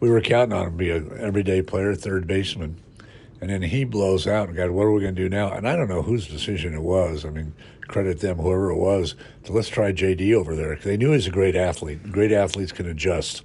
we 0.00 0.10
were 0.10 0.20
counting 0.20 0.56
on 0.56 0.66
him 0.66 0.72
to 0.72 0.76
be 0.76 0.90
an 0.90 1.16
everyday 1.18 1.62
player, 1.62 1.94
third 1.94 2.26
baseman. 2.26 2.76
And 3.40 3.50
then 3.50 3.62
he 3.62 3.84
blows 3.84 4.26
out 4.26 4.48
and 4.48 4.56
God, 4.56 4.70
what 4.70 4.82
are 4.82 4.92
we 4.92 5.00
going 5.00 5.14
to 5.14 5.22
do 5.22 5.28
now? 5.28 5.52
And 5.52 5.68
I 5.68 5.76
don't 5.76 5.88
know 5.88 6.02
whose 6.02 6.26
decision 6.26 6.74
it 6.74 6.82
was. 6.82 7.24
I 7.24 7.30
mean, 7.30 7.54
credit 7.86 8.20
them, 8.20 8.38
whoever 8.38 8.70
it 8.70 8.76
was, 8.76 9.14
to 9.44 9.52
let's 9.52 9.68
try 9.68 9.92
JD 9.92 10.34
over 10.34 10.54
there. 10.54 10.76
They 10.76 10.96
knew 10.96 11.08
he 11.08 11.16
was 11.16 11.26
a 11.26 11.30
great 11.30 11.56
athlete. 11.56 12.12
Great 12.12 12.32
athletes 12.32 12.72
can 12.72 12.86
adjust. 12.86 13.42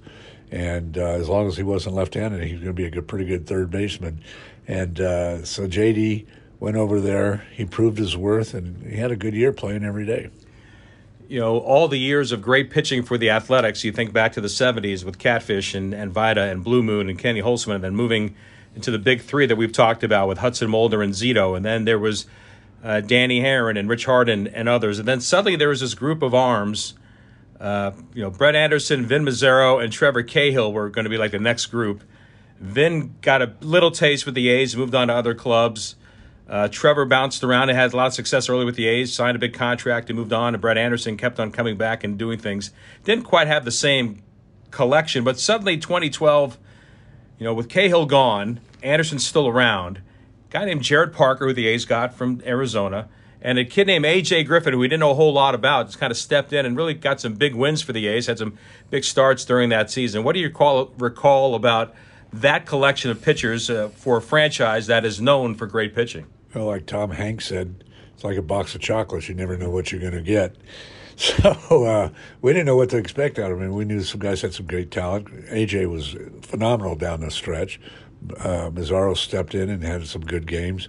And 0.50 0.98
uh, 0.98 1.12
as 1.12 1.28
long 1.28 1.48
as 1.48 1.56
he 1.56 1.62
wasn't 1.62 1.94
left-handed, 1.94 2.44
he 2.44 2.52
was 2.52 2.62
going 2.62 2.76
to 2.76 2.80
be 2.80 2.84
a 2.84 2.90
good, 2.90 3.08
pretty 3.08 3.24
good 3.24 3.46
third 3.46 3.70
baseman. 3.70 4.20
And 4.66 5.00
uh, 5.00 5.44
so 5.44 5.66
JD 5.66 6.26
went 6.60 6.76
over 6.76 7.00
there. 7.00 7.46
He 7.52 7.64
proved 7.64 7.98
his 7.98 8.16
worth, 8.16 8.54
and 8.54 8.90
he 8.90 8.96
had 8.96 9.10
a 9.10 9.16
good 9.16 9.34
year 9.34 9.52
playing 9.52 9.84
every 9.84 10.06
day. 10.06 10.30
You 11.28 11.40
know, 11.40 11.58
all 11.58 11.88
the 11.88 11.98
years 11.98 12.32
of 12.32 12.42
great 12.42 12.70
pitching 12.70 13.02
for 13.02 13.18
the 13.18 13.30
Athletics, 13.30 13.84
you 13.84 13.92
think 13.92 14.12
back 14.12 14.32
to 14.32 14.40
the 14.40 14.48
70s 14.48 15.04
with 15.04 15.18
Catfish 15.18 15.74
and, 15.74 15.94
and 15.94 16.12
Vida 16.12 16.42
and 16.42 16.62
Blue 16.62 16.82
Moon 16.82 17.08
and 17.08 17.18
Kenny 17.18 17.42
Holtzman, 17.42 17.76
and 17.76 17.84
then 17.84 17.96
moving 17.96 18.34
into 18.74 18.90
the 18.90 18.98
big 18.98 19.20
three 19.20 19.46
that 19.46 19.56
we've 19.56 19.72
talked 19.72 20.02
about 20.02 20.28
with 20.28 20.38
Hudson 20.38 20.70
Mulder 20.70 21.02
and 21.02 21.12
Zito. 21.12 21.56
And 21.56 21.64
then 21.64 21.84
there 21.84 21.98
was 21.98 22.26
uh, 22.82 23.00
Danny 23.00 23.40
Haren 23.40 23.78
and 23.78 23.88
Rich 23.88 24.04
Harden 24.04 24.46
and 24.48 24.68
others. 24.68 24.98
And 24.98 25.08
then 25.08 25.20
suddenly 25.20 25.56
there 25.56 25.68
was 25.68 25.80
this 25.80 25.94
group 25.94 26.22
of 26.22 26.34
arms. 26.34 26.94
Uh, 27.58 27.92
you 28.12 28.22
know, 28.22 28.30
Brett 28.30 28.54
Anderson, 28.54 29.06
Vin 29.06 29.24
Mazzaro, 29.24 29.82
and 29.82 29.92
Trevor 29.92 30.22
Cahill 30.22 30.72
were 30.72 30.90
going 30.90 31.04
to 31.04 31.10
be 31.10 31.16
like 31.16 31.30
the 31.30 31.38
next 31.38 31.66
group. 31.66 32.02
Vin 32.64 33.14
got 33.20 33.42
a 33.42 33.52
little 33.60 33.90
taste 33.90 34.26
with 34.26 34.34
the 34.34 34.48
A's, 34.48 34.76
moved 34.76 34.94
on 34.94 35.08
to 35.08 35.14
other 35.14 35.34
clubs. 35.34 35.96
Uh, 36.48 36.68
Trevor 36.68 37.04
bounced 37.04 37.42
around 37.44 37.70
and 37.70 37.78
had 37.78 37.92
a 37.92 37.96
lot 37.96 38.06
of 38.06 38.14
success 38.14 38.48
early 38.48 38.64
with 38.64 38.76
the 38.76 38.86
A's, 38.86 39.12
signed 39.12 39.36
a 39.36 39.38
big 39.38 39.54
contract 39.54 40.10
and 40.10 40.18
moved 40.18 40.32
on. 40.32 40.54
And 40.54 40.60
Brett 40.60 40.78
Anderson 40.78 41.16
kept 41.16 41.38
on 41.38 41.50
coming 41.52 41.76
back 41.76 42.04
and 42.04 42.18
doing 42.18 42.38
things. 42.38 42.70
Didn't 43.04 43.24
quite 43.24 43.46
have 43.46 43.64
the 43.64 43.70
same 43.70 44.22
collection, 44.70 45.24
but 45.24 45.38
suddenly 45.38 45.76
2012, 45.76 46.58
you 47.38 47.44
know, 47.44 47.54
with 47.54 47.68
Cahill 47.68 48.06
gone, 48.06 48.60
Anderson's 48.82 49.26
still 49.26 49.48
around 49.48 50.00
guy 50.54 50.64
named 50.64 50.82
Jarrod 50.82 51.12
Parker, 51.12 51.48
who 51.48 51.52
the 51.52 51.66
A's 51.66 51.84
got 51.84 52.14
from 52.14 52.40
Arizona, 52.46 53.08
and 53.42 53.58
a 53.58 53.64
kid 53.64 53.88
named 53.88 54.06
A.J. 54.06 54.44
Griffin, 54.44 54.72
who 54.72 54.78
we 54.78 54.86
didn't 54.86 55.00
know 55.00 55.10
a 55.10 55.14
whole 55.14 55.32
lot 55.32 55.52
about, 55.52 55.86
just 55.86 55.98
kind 55.98 56.12
of 56.12 56.16
stepped 56.16 56.52
in 56.52 56.64
and 56.64 56.76
really 56.76 56.94
got 56.94 57.20
some 57.20 57.34
big 57.34 57.56
wins 57.56 57.82
for 57.82 57.92
the 57.92 58.06
A's, 58.06 58.28
had 58.28 58.38
some 58.38 58.56
big 58.88 59.02
starts 59.02 59.44
during 59.44 59.68
that 59.70 59.90
season. 59.90 60.22
What 60.22 60.34
do 60.34 60.38
you 60.38 60.50
call, 60.50 60.92
recall 60.96 61.56
about 61.56 61.92
that 62.40 62.66
collection 62.66 63.10
of 63.10 63.22
pitchers 63.22 63.70
uh, 63.70 63.88
for 63.88 64.18
a 64.18 64.22
franchise 64.22 64.86
that 64.86 65.04
is 65.04 65.20
known 65.20 65.54
for 65.54 65.66
great 65.66 65.94
pitching? 65.94 66.26
Well, 66.54 66.66
like 66.66 66.86
Tom 66.86 67.10
Hanks 67.10 67.46
said, 67.46 67.84
it's 68.14 68.24
like 68.24 68.36
a 68.36 68.42
box 68.42 68.74
of 68.74 68.80
chocolates. 68.80 69.28
You 69.28 69.34
never 69.34 69.56
know 69.56 69.70
what 69.70 69.90
you're 69.90 70.00
going 70.00 70.14
to 70.14 70.22
get. 70.22 70.56
So 71.16 71.84
uh, 71.84 72.10
we 72.42 72.52
didn't 72.52 72.66
know 72.66 72.74
what 72.74 72.90
to 72.90 72.96
expect 72.96 73.38
out 73.38 73.52
of 73.52 73.60
him. 73.60 73.72
We 73.72 73.84
knew 73.84 74.02
some 74.02 74.18
guys 74.18 74.42
had 74.42 74.52
some 74.52 74.66
great 74.66 74.90
talent. 74.90 75.28
AJ 75.46 75.88
was 75.88 76.16
phenomenal 76.42 76.96
down 76.96 77.20
the 77.20 77.30
stretch. 77.30 77.80
Uh, 78.40 78.70
Mazzaro 78.70 79.16
stepped 79.16 79.54
in 79.54 79.70
and 79.70 79.80
had 79.84 80.04
some 80.08 80.22
good 80.22 80.44
games, 80.48 80.88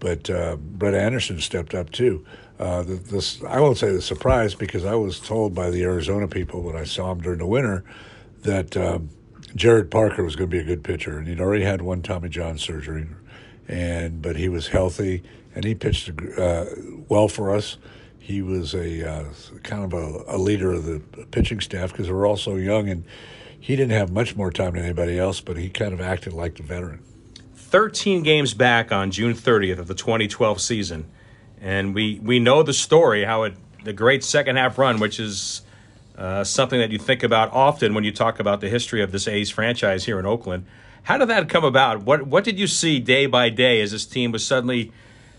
but 0.00 0.30
uh, 0.30 0.56
Brett 0.56 0.94
Anderson 0.94 1.40
stepped 1.40 1.74
up 1.74 1.90
too. 1.90 2.24
Uh, 2.58 2.84
the, 2.84 2.94
this, 2.94 3.44
I 3.44 3.60
won't 3.60 3.76
say 3.76 3.92
the 3.92 4.00
surprise 4.00 4.54
because 4.54 4.86
I 4.86 4.94
was 4.94 5.20
told 5.20 5.54
by 5.54 5.68
the 5.68 5.82
Arizona 5.82 6.26
people 6.26 6.62
when 6.62 6.74
I 6.74 6.84
saw 6.84 7.12
him 7.12 7.20
during 7.20 7.40
the 7.40 7.46
winter 7.46 7.84
that 8.44 8.78
um, 8.78 9.10
Jarrod 9.56 9.90
Parker 9.90 10.22
was 10.22 10.36
going 10.36 10.50
to 10.50 10.56
be 10.56 10.60
a 10.60 10.64
good 10.64 10.84
pitcher, 10.84 11.18
and 11.18 11.26
he'd 11.26 11.40
already 11.40 11.64
had 11.64 11.82
one 11.82 12.02
Tommy 12.02 12.28
John 12.28 12.58
surgery, 12.58 13.06
and 13.66 14.22
but 14.22 14.36
he 14.36 14.48
was 14.48 14.68
healthy 14.68 15.22
and 15.56 15.64
he 15.64 15.74
pitched 15.74 16.10
uh, 16.38 16.66
well 17.08 17.26
for 17.26 17.52
us. 17.52 17.78
He 18.18 18.42
was 18.42 18.74
a 18.74 19.10
uh, 19.10 19.24
kind 19.62 19.84
of 19.84 19.94
a, 19.94 20.36
a, 20.36 20.38
leader 20.38 20.72
of 20.72 20.84
the 20.84 21.00
pitching 21.30 21.60
staff 21.60 21.92
because 21.92 22.10
we're 22.10 22.26
all 22.26 22.36
so 22.36 22.56
young 22.56 22.88
and 22.88 23.04
he 23.58 23.74
didn't 23.74 23.92
have 23.92 24.12
much 24.12 24.36
more 24.36 24.50
time 24.50 24.74
than 24.74 24.84
anybody 24.84 25.18
else, 25.18 25.40
but 25.40 25.56
he 25.56 25.70
kind 25.70 25.92
of 25.94 26.00
acted 26.00 26.32
like 26.32 26.56
the 26.56 26.62
veteran. 26.62 27.02
13 27.54 28.22
games 28.22 28.52
back 28.52 28.92
on 28.92 29.10
June 29.10 29.32
30th 29.32 29.78
of 29.78 29.86
the 29.86 29.94
2012 29.94 30.60
season. 30.60 31.06
And 31.60 31.94
we, 31.94 32.20
we 32.22 32.38
know 32.38 32.62
the 32.62 32.74
story, 32.74 33.24
how 33.24 33.44
it 33.44 33.54
the 33.84 33.92
great 33.92 34.24
second 34.24 34.56
half 34.56 34.78
run, 34.78 34.98
which 34.98 35.20
is 35.20 35.62
uh, 36.16 36.44
something 36.44 36.78
that 36.80 36.90
you 36.90 36.98
think 36.98 37.22
about 37.22 37.52
often 37.52 37.94
when 37.94 38.04
you 38.04 38.12
talk 38.12 38.40
about 38.40 38.60
the 38.60 38.68
history 38.68 39.02
of 39.02 39.12
this 39.12 39.28
A's 39.28 39.50
franchise 39.50 40.04
here 40.04 40.18
in 40.18 40.26
Oakland. 40.26 40.64
How 41.02 41.18
did 41.18 41.28
that 41.28 41.48
come 41.48 41.64
about? 41.64 42.02
What 42.02 42.26
what 42.26 42.42
did 42.42 42.58
you 42.58 42.66
see 42.66 42.98
day 42.98 43.26
by 43.26 43.48
day 43.48 43.80
as 43.80 43.92
this 43.92 44.06
team 44.06 44.32
was 44.32 44.44
suddenly, 44.44 44.92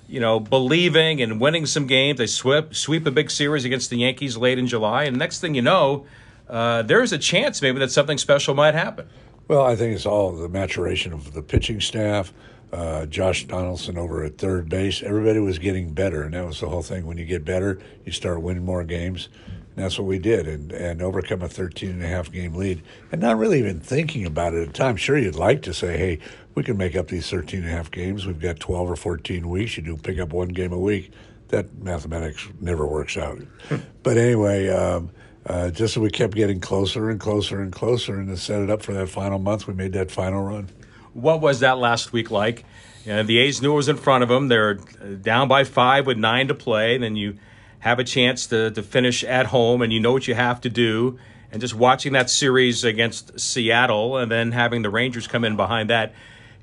you 0.07 0.19
know, 0.19 0.39
believing 0.39 1.21
and 1.21 1.41
winning 1.41 1.65
some 1.65 1.87
games? 1.87 2.19
They 2.19 2.27
sweep 2.27 2.75
sweep 2.75 3.05
a 3.05 3.11
big 3.11 3.29
series 3.29 3.65
against 3.65 3.89
the 3.89 3.97
Yankees 3.97 4.37
late 4.37 4.59
in 4.59 4.67
July, 4.67 5.03
and 5.03 5.17
next 5.17 5.41
thing 5.41 5.55
you 5.55 5.61
know, 5.61 6.05
uh, 6.49 6.83
there's 6.83 7.11
a 7.11 7.17
chance 7.17 7.61
maybe 7.61 7.79
that 7.79 7.91
something 7.91 8.17
special 8.17 8.53
might 8.55 8.75
happen. 8.75 9.09
Well, 9.47 9.63
I 9.63 9.75
think 9.75 9.95
it's 9.95 10.05
all 10.05 10.33
the 10.33 10.49
maturation 10.49 11.11
of 11.11 11.33
the 11.33 11.41
pitching 11.41 11.81
staff. 11.81 12.33
Uh, 12.71 13.05
Josh 13.05 13.45
Donaldson 13.45 13.97
over 13.97 14.25
at 14.25 14.37
third 14.37 14.67
base. 14.67 15.01
Everybody 15.01 15.39
was 15.39 15.57
getting 15.57 15.93
better, 15.93 16.23
and 16.23 16.33
that 16.33 16.45
was 16.45 16.59
the 16.59 16.67
whole 16.67 16.81
thing. 16.81 17.05
When 17.05 17.17
you 17.17 17.23
get 17.23 17.45
better, 17.45 17.79
you 18.05 18.11
start 18.11 18.41
winning 18.41 18.65
more 18.65 18.83
games. 18.83 19.29
And 19.77 19.85
that's 19.85 19.99
what 19.99 20.07
we 20.07 20.17
did, 20.17 20.47
and, 20.47 20.71
and 20.71 21.03
overcome 21.03 21.43
a 21.43 21.47
13 21.47 21.91
and 21.91 22.03
a 22.03 22.07
half 22.07 22.31
game 22.31 22.55
lead, 22.55 22.81
and 23.11 23.21
not 23.21 23.37
really 23.37 23.59
even 23.59 23.79
thinking 23.79 24.25
about 24.25 24.55
it 24.55 24.61
at 24.63 24.67
the 24.69 24.73
time. 24.73 24.95
Sure, 24.95 25.15
you'd 25.15 25.35
like 25.35 25.61
to 25.61 25.73
say, 25.73 25.95
hey, 25.95 26.17
we 26.55 26.63
can 26.63 26.77
make 26.77 26.95
up 26.95 27.09
these 27.09 27.29
13 27.29 27.59
and 27.59 27.69
a 27.69 27.71
half 27.71 27.91
games. 27.91 28.25
We've 28.25 28.39
got 28.39 28.59
12 28.59 28.89
or 28.89 28.95
14 28.95 29.47
weeks. 29.47 29.77
You 29.77 29.83
do 29.83 29.95
pick 29.95 30.17
up 30.17 30.33
one 30.33 30.47
game 30.47 30.73
a 30.73 30.79
week. 30.79 31.11
That 31.49 31.77
mathematics 31.77 32.47
never 32.59 32.87
works 32.87 33.17
out. 33.17 33.37
but 34.01 34.17
anyway, 34.17 34.67
um, 34.69 35.11
uh, 35.45 35.69
just 35.69 35.93
so 35.93 36.01
we 36.01 36.09
kept 36.09 36.33
getting 36.33 36.59
closer 36.59 37.11
and 37.11 37.19
closer 37.19 37.61
and 37.61 37.71
closer, 37.71 38.19
and 38.19 38.29
to 38.29 38.37
set 38.37 38.63
it 38.63 38.71
up 38.71 38.81
for 38.81 38.93
that 38.93 39.09
final 39.09 39.37
month, 39.37 39.67
we 39.67 39.75
made 39.75 39.93
that 39.93 40.09
final 40.09 40.41
run. 40.41 40.69
What 41.13 41.39
was 41.39 41.59
that 41.59 41.77
last 41.77 42.11
week 42.11 42.31
like? 42.31 42.65
Uh, 43.07 43.21
the 43.21 43.37
A's 43.37 43.61
knew 43.61 43.73
it 43.73 43.75
was 43.75 43.89
in 43.89 43.97
front 43.97 44.23
of 44.23 44.29
them. 44.29 44.47
They're 44.47 44.73
down 44.73 45.47
by 45.47 45.65
five 45.65 46.07
with 46.07 46.17
nine 46.17 46.47
to 46.47 46.55
play. 46.55 46.95
And 46.95 47.03
then 47.03 47.15
you 47.15 47.37
have 47.79 47.99
a 47.99 48.03
chance 48.03 48.47
to, 48.47 48.71
to 48.71 48.83
finish 48.83 49.23
at 49.23 49.47
home, 49.47 49.81
and 49.81 49.93
you 49.93 49.99
know 49.99 50.11
what 50.11 50.27
you 50.27 50.35
have 50.35 50.61
to 50.61 50.69
do. 50.69 51.19
And 51.51 51.61
just 51.61 51.73
watching 51.73 52.13
that 52.13 52.29
series 52.29 52.83
against 52.83 53.39
Seattle, 53.39 54.17
and 54.17 54.31
then 54.31 54.51
having 54.51 54.81
the 54.81 54.89
Rangers 54.89 55.27
come 55.27 55.45
in 55.45 55.55
behind 55.55 55.89
that. 55.89 56.13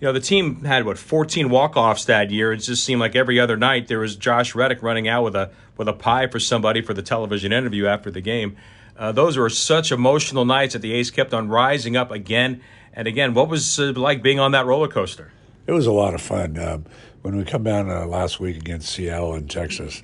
You 0.00 0.09
know, 0.09 0.12
the 0.12 0.21
team 0.21 0.64
had 0.64 0.85
what 0.85 0.99
14 0.99 1.49
walk-offs 1.49 2.04
that 2.06 2.30
year. 2.30 2.52
It 2.52 2.59
just 2.59 2.85
seemed 2.85 3.00
like 3.00 3.16
every 3.16 3.40
other 3.40 3.56
night 3.56 3.88
there 3.88 4.00
was 4.00 4.16
Josh 4.16 4.54
Reddick 4.54 4.83
running 4.83 5.09
out 5.09 5.25
with 5.25 5.37
a 5.37 5.50
with 5.76 5.88
a 5.88 5.92
pie 5.92 6.26
for 6.26 6.38
somebody 6.38 6.83
for 6.83 6.94
the 6.94 7.02
television 7.02 7.52
interview 7.52 7.87
after 7.87 8.11
the 8.11 8.21
game. 8.21 8.56
Uh, 8.97 9.12
those 9.12 9.37
were 9.37 9.50
such 9.50 9.90
emotional 9.90 10.44
nights 10.44 10.75
that 10.75 10.80
the 10.80 10.92
A's 10.92 11.11
kept 11.11 11.35
on 11.35 11.49
rising 11.49 11.97
up 11.97 12.11
again 12.11 12.61
and 12.92 13.09
again. 13.09 13.35
What 13.35 13.49
was 13.49 13.78
it 13.78 13.97
like 13.97 14.23
being 14.23 14.38
on 14.38 14.52
that 14.52 14.66
roller 14.66 14.88
coaster? 14.88 15.33
It 15.66 15.73
was 15.73 15.87
a 15.87 15.92
lot 15.92 16.14
of 16.14 16.21
fun. 16.21 16.59
Um, 16.59 16.85
when 17.23 17.37
we 17.37 17.44
come 17.44 17.64
down 17.64 17.90
uh, 17.90 18.06
last 18.06 18.38
week 18.38 18.56
against 18.56 18.90
Seattle 18.90 19.35
and 19.35 19.50
Texas, 19.50 20.02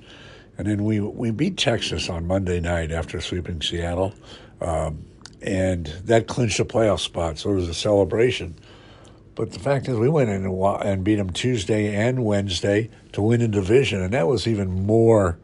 and 0.60 0.68
then 0.68 0.84
we 0.84 1.00
we 1.00 1.30
beat 1.30 1.56
Texas 1.56 2.10
on 2.10 2.26
Monday 2.26 2.60
night 2.60 2.92
after 2.92 3.20
sweeping 3.20 3.62
Seattle, 3.62 4.14
um, 4.60 5.04
and 5.40 5.86
that 6.04 6.26
clinched 6.26 6.60
a 6.60 6.64
playoff 6.64 7.00
spot. 7.00 7.38
So 7.38 7.50
it 7.50 7.54
was 7.54 7.68
a 7.68 7.74
celebration. 7.74 8.54
But 9.34 9.52
the 9.52 9.58
fact 9.58 9.88
is, 9.88 9.96
we 9.96 10.10
went 10.10 10.28
in 10.28 10.44
and 10.44 11.02
beat 11.04 11.16
them 11.16 11.30
Tuesday 11.30 11.94
and 11.94 12.24
Wednesday 12.24 12.90
to 13.12 13.22
win 13.22 13.40
a 13.40 13.48
division, 13.48 14.02
and 14.02 14.12
that 14.12 14.26
was 14.28 14.46
even 14.46 14.86
more, 14.86 15.38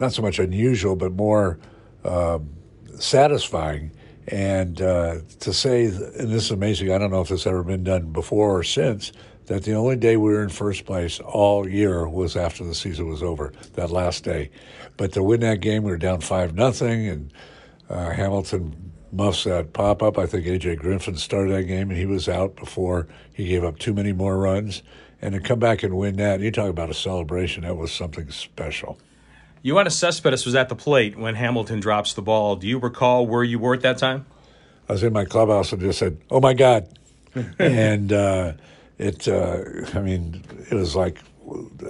not 0.00 0.12
so 0.12 0.20
much 0.20 0.38
unusual, 0.38 0.96
but 0.96 1.12
more. 1.12 1.58
Um, 2.04 2.50
satisfying. 2.98 3.92
And 4.28 4.80
uh, 4.80 5.16
to 5.40 5.52
say, 5.52 5.86
and 5.86 6.30
this 6.30 6.44
is 6.44 6.50
amazing, 6.50 6.92
I 6.92 6.98
don't 6.98 7.10
know 7.10 7.20
if 7.20 7.28
this 7.28 7.46
ever 7.46 7.62
been 7.62 7.84
done 7.84 8.12
before 8.12 8.58
or 8.58 8.62
since, 8.62 9.12
that 9.50 9.64
the 9.64 9.74
only 9.74 9.96
day 9.96 10.16
we 10.16 10.30
were 10.30 10.44
in 10.44 10.48
first 10.48 10.84
place 10.86 11.18
all 11.18 11.68
year 11.68 12.08
was 12.08 12.36
after 12.36 12.62
the 12.62 12.72
season 12.72 13.08
was 13.08 13.20
over, 13.20 13.52
that 13.72 13.90
last 13.90 14.22
day. 14.22 14.48
But 14.96 15.12
to 15.14 15.24
win 15.24 15.40
that 15.40 15.60
game, 15.60 15.82
we 15.82 15.90
were 15.90 15.98
down 15.98 16.20
5 16.20 16.54
nothing, 16.54 17.08
and 17.08 17.32
uh, 17.88 18.10
Hamilton 18.10 18.92
muffs 19.10 19.42
that 19.42 19.72
pop 19.72 20.04
up. 20.04 20.18
I 20.18 20.26
think 20.26 20.46
A.J. 20.46 20.76
Griffin 20.76 21.16
started 21.16 21.52
that 21.52 21.64
game, 21.64 21.90
and 21.90 21.98
he 21.98 22.06
was 22.06 22.28
out 22.28 22.54
before 22.54 23.08
he 23.32 23.48
gave 23.48 23.64
up 23.64 23.80
too 23.80 23.92
many 23.92 24.12
more 24.12 24.38
runs. 24.38 24.84
And 25.20 25.34
to 25.34 25.40
come 25.40 25.58
back 25.58 25.82
and 25.82 25.96
win 25.96 26.14
that, 26.18 26.38
you 26.38 26.52
talk 26.52 26.70
about 26.70 26.88
a 26.88 26.94
celebration, 26.94 27.64
that 27.64 27.76
was 27.76 27.90
something 27.90 28.30
special. 28.30 29.00
Yoenis 29.64 29.94
Cespedes 29.94 30.46
was 30.46 30.54
at 30.54 30.68
the 30.68 30.76
plate 30.76 31.18
when 31.18 31.34
Hamilton 31.34 31.80
drops 31.80 32.12
the 32.12 32.22
ball. 32.22 32.54
Do 32.54 32.68
you 32.68 32.78
recall 32.78 33.26
where 33.26 33.42
you 33.42 33.58
were 33.58 33.74
at 33.74 33.80
that 33.80 33.98
time? 33.98 34.26
I 34.88 34.92
was 34.92 35.02
in 35.02 35.12
my 35.12 35.24
clubhouse 35.24 35.72
and 35.72 35.82
just 35.82 35.98
said, 35.98 36.18
"Oh 36.30 36.38
my 36.38 36.54
God!" 36.54 36.86
and 37.58 38.12
uh, 38.12 38.52
it, 39.00 39.28
uh, 39.28 39.62
I 39.94 40.00
mean, 40.00 40.42
it 40.70 40.74
was 40.74 40.94
like, 40.94 41.18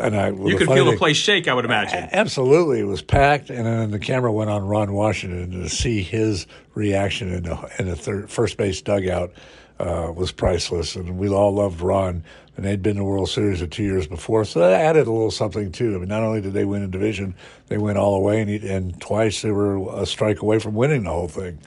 and 0.01 0.17
I. 0.17 0.31
You 0.31 0.57
could 0.57 0.69
feel 0.69 0.87
the 0.87 0.97
place 0.97 1.17
shake. 1.17 1.49
I 1.49 1.55
would 1.55 1.65
imagine. 1.65 2.09
Absolutely, 2.13 2.81
it 2.81 2.87
was 2.87 3.03
packed, 3.03 3.51
and 3.51 3.67
then 3.67 3.91
the 3.91 3.99
camera 3.99 4.33
went 4.33 4.49
on 4.49 4.65
Ron 4.65 4.93
Washington 4.93 5.51
to 5.63 5.69
see 5.69 6.03
his 6.03 6.47
reaction 6.75 7.33
in 7.33 7.43
the 7.43 7.71
in 7.79 7.87
the 7.87 7.97
third, 7.97 8.31
first 8.31 8.57
base 8.57 8.81
dugout 8.81 9.33
uh, 9.79 10.13
was 10.15 10.33
priceless, 10.33 10.97
and 10.97 11.19
we 11.19 11.29
all 11.29 11.53
loved 11.53 11.81
Ron 11.81 12.23
and 12.61 12.69
they'd 12.69 12.83
been 12.83 12.97
to 12.97 13.01
the 13.01 13.05
World 13.05 13.31
Series 13.31 13.61
the 13.61 13.67
two 13.67 13.83
years 13.83 14.07
before, 14.07 14.45
so 14.45 14.61
that 14.61 14.79
added 14.79 15.07
a 15.07 15.11
little 15.11 15.31
something 15.31 15.73
too. 15.73 15.95
I 15.95 15.99
mean, 15.99 16.09
not 16.09 16.23
only 16.23 16.43
did 16.43 16.53
they 16.53 16.67
win 16.67 16.83
a 16.83 16.89
division, 16.89 17.35
they 17.69 17.79
went 17.79 17.97
all 17.97 18.13
the 18.13 18.21
way, 18.21 18.43
and, 18.43 18.51
and 18.51 19.01
twice 19.01 19.41
they 19.41 19.51
were 19.51 19.79
a 19.99 20.05
strike 20.05 20.43
away 20.43 20.59
from 20.59 20.75
winning 20.75 21.05
the 21.05 21.11
whole 21.11 21.27
thing. 21.27 21.59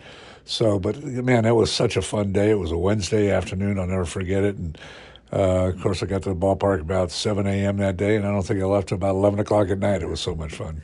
So, 0.45 0.77
but 0.77 1.01
man, 1.01 1.45
that 1.45 1.55
was 1.55 1.71
such 1.71 1.97
a 1.97 2.01
fun 2.03 2.31
day. 2.31 2.51
It 2.51 2.59
was 2.59 2.71
a 2.71 2.77
Wednesday 2.77 3.31
afternoon. 3.31 3.79
I'll 3.79 3.87
never 3.87 4.05
forget 4.05 4.43
it. 4.43 4.55
And 4.57 4.77
uh, 5.33 5.69
of 5.69 5.81
course, 5.81 6.03
I 6.03 6.05
got 6.05 6.21
to 6.23 6.29
the 6.29 6.35
ballpark 6.35 6.81
about 6.81 7.09
7 7.09 7.47
a.m. 7.47 7.77
that 7.77 7.97
day, 7.97 8.15
and 8.15 8.25
I 8.25 8.29
don't 8.29 8.43
think 8.43 8.61
I 8.61 8.65
left 8.65 8.91
until 8.91 9.07
about 9.07 9.15
11 9.15 9.39
o'clock 9.39 9.69
at 9.69 9.79
night. 9.79 10.03
It 10.03 10.07
was 10.09 10.21
so 10.21 10.35
much 10.35 10.53
fun. 10.53 10.83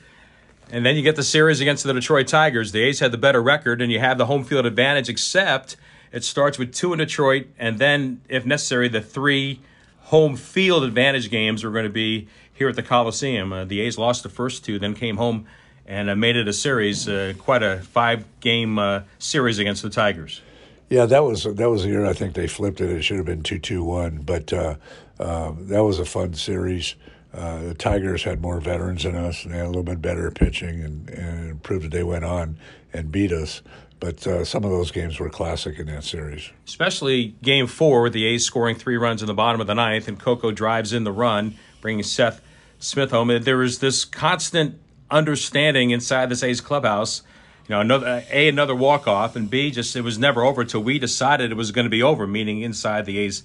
And 0.71 0.85
then 0.85 0.95
you 0.95 1.03
get 1.03 1.15
the 1.15 1.23
series 1.23 1.61
against 1.61 1.83
the 1.83 1.93
Detroit 1.93 2.27
Tigers. 2.27 2.71
The 2.71 2.81
A's 2.81 2.99
had 2.99 3.11
the 3.11 3.17
better 3.17 3.43
record, 3.43 3.81
and 3.81 3.91
you 3.91 3.99
have 3.99 4.17
the 4.17 4.25
home 4.25 4.43
field 4.43 4.65
advantage, 4.65 5.07
except 5.07 5.75
it 6.11 6.23
starts 6.23 6.57
with 6.57 6.73
two 6.73 6.93
in 6.93 6.99
Detroit, 6.99 7.47
and 7.59 7.77
then, 7.77 8.21
if 8.27 8.45
necessary, 8.45 8.87
the 8.87 9.01
three 9.01 9.61
home 10.05 10.35
field 10.35 10.83
advantage 10.83 11.29
games 11.29 11.63
were 11.63 11.71
going 11.71 11.83
to 11.83 11.89
be 11.89 12.27
here 12.51 12.69
at 12.69 12.75
the 12.75 12.83
Coliseum. 12.83 13.53
Uh, 13.53 13.65
the 13.65 13.81
A's 13.81 13.99
lost 13.99 14.23
the 14.23 14.29
first 14.29 14.65
two, 14.65 14.79
then 14.79 14.95
came 14.95 15.17
home 15.17 15.45
and 15.85 16.09
uh, 16.09 16.15
made 16.15 16.35
it 16.35 16.47
a 16.47 16.53
series, 16.53 17.07
uh, 17.07 17.33
quite 17.37 17.61
a 17.61 17.81
five-game 17.81 18.79
uh, 18.79 19.01
series 19.19 19.59
against 19.59 19.83
the 19.83 19.89
Tigers. 19.89 20.41
Yeah, 20.89 21.05
that 21.05 21.23
was 21.23 21.43
that 21.43 21.69
was 21.69 21.83
the 21.83 21.89
year 21.89 22.05
I 22.05 22.13
think 22.13 22.33
they 22.33 22.47
flipped 22.47 22.81
it. 22.81 22.89
It 22.89 23.03
should 23.03 23.17
have 23.17 23.25
been 23.25 23.43
two 23.43 23.59
two 23.59 23.83
one, 23.83 24.23
but 24.25 24.51
uh, 24.51 24.75
uh, 25.19 25.53
that 25.57 25.83
was 25.83 25.99
a 25.99 26.05
fun 26.05 26.33
series. 26.33 26.95
uh, 27.33 27.59
the 27.61 27.73
Tigers 27.75 28.23
had 28.23 28.41
more 28.41 28.59
veterans 28.59 29.03
than 29.03 29.15
us, 29.15 29.43
and 29.43 29.53
they 29.53 29.57
had 29.57 29.65
a 29.65 29.69
little 29.69 29.83
bit 29.83 30.01
better 30.01 30.31
pitching, 30.31 30.83
and, 30.83 31.09
and 31.09 31.49
it 31.51 31.63
proved 31.63 31.85
that 31.85 31.91
they 31.91 32.03
went 32.03 32.25
on 32.25 32.57
and 32.91 33.11
beat 33.11 33.31
us. 33.31 33.61
But 33.99 34.25
uh, 34.25 34.45
some 34.45 34.63
of 34.63 34.71
those 34.71 34.91
games 34.91 35.19
were 35.19 35.29
classic 35.29 35.77
in 35.77 35.87
that 35.87 36.05
series. 36.05 36.49
Especially 36.65 37.35
game 37.43 37.67
four, 37.67 38.01
with 38.01 38.13
the 38.13 38.25
A's 38.25 38.45
scoring 38.45 38.75
three 38.75 38.97
runs 38.97 39.21
in 39.21 39.27
the 39.27 39.33
bottom 39.33 39.61
of 39.61 39.67
the 39.67 39.75
ninth, 39.75 40.07
and 40.07 40.17
Coco 40.17 40.51
drives 40.51 40.93
in 40.93 41.03
the 41.03 41.11
run, 41.11 41.55
bringing 41.81 42.03
Seth 42.03 42.41
Smith 42.79 43.11
home. 43.11 43.27
There 43.41 43.57
was 43.57 43.79
this 43.79 44.05
constant 44.05 44.79
understanding 45.11 45.91
inside 45.91 46.29
this 46.29 46.43
A's 46.43 46.61
clubhouse. 46.61 47.23
You 47.69 47.75
know, 47.75 47.81
another 47.81 48.23
a 48.31 48.49
another 48.49 48.75
walk 48.75 49.07
off, 49.07 49.35
and 49.35 49.47
b 49.47 49.69
just 49.69 49.95
it 49.95 50.01
was 50.01 50.17
never 50.17 50.43
over 50.43 50.61
until 50.61 50.81
we 50.81 50.97
decided 50.97 51.51
it 51.51 51.55
was 51.55 51.71
going 51.71 51.85
to 51.85 51.89
be 51.89 52.01
over. 52.01 52.25
Meaning 52.25 52.61
inside 52.61 53.05
the 53.05 53.19
A's 53.19 53.43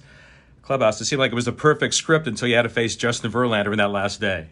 clubhouse, 0.63 0.99
it 0.99 1.05
seemed 1.05 1.19
like 1.19 1.31
it 1.31 1.35
was 1.35 1.45
the 1.45 1.51
perfect 1.51 1.93
script 1.93 2.25
until 2.25 2.47
you 2.47 2.55
had 2.55 2.63
to 2.63 2.69
face 2.69 2.95
Justin 2.95 3.31
Verlander 3.31 3.71
in 3.71 3.77
that 3.77 3.91
last 3.91 4.19
day. 4.19 4.47